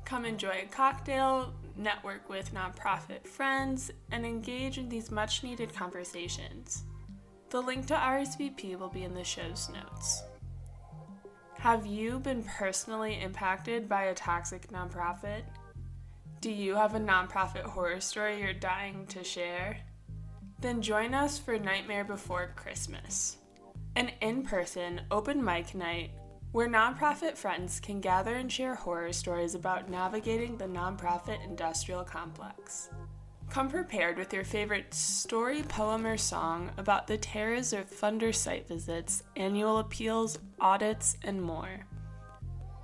[0.05, 6.85] Come enjoy a cocktail, network with nonprofit friends, and engage in these much needed conversations.
[7.51, 10.23] The link to RSVP will be in the show's notes.
[11.59, 15.43] Have you been personally impacted by a toxic nonprofit?
[16.41, 19.79] Do you have a nonprofit horror story you're dying to share?
[20.61, 23.37] Then join us for Nightmare Before Christmas,
[23.97, 26.13] an in person open mic night
[26.53, 32.91] where nonprofit friends can gather and share horror stories about navigating the nonprofit industrial complex.
[33.51, 38.69] Come prepared with your favorite story, poem, or song about the terrors of funder site
[38.69, 41.87] visits, annual appeals, audits, and more.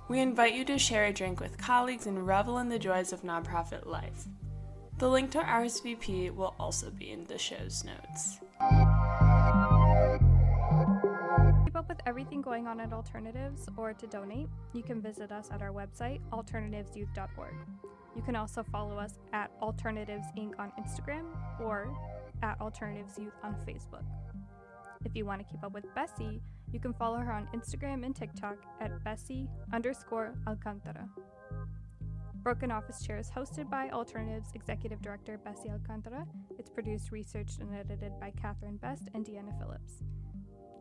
[0.09, 3.23] We invite you to share a drink with colleagues and revel in the joys of
[3.23, 4.25] nonprofit life.
[4.97, 8.39] The link to RSVP will also be in the show's notes.
[11.87, 15.71] With everything going on at Alternatives or to donate, you can visit us at our
[15.71, 17.53] website, alternativesyouth.org.
[18.15, 20.53] You can also follow us at Alternatives Inc.
[20.59, 21.25] on Instagram
[21.61, 21.95] or
[22.43, 24.03] at Alternatives Youth on Facebook.
[25.05, 26.41] If you want to keep up with Bessie,
[26.73, 31.07] you can follow her on Instagram and TikTok at Bessie underscore Alcantara.
[32.43, 36.25] Broken Office Chair is hosted by Alternatives Executive Director Bessie Alcantara.
[36.57, 40.03] It's produced, researched, and edited by Catherine Best and Deanna Phillips.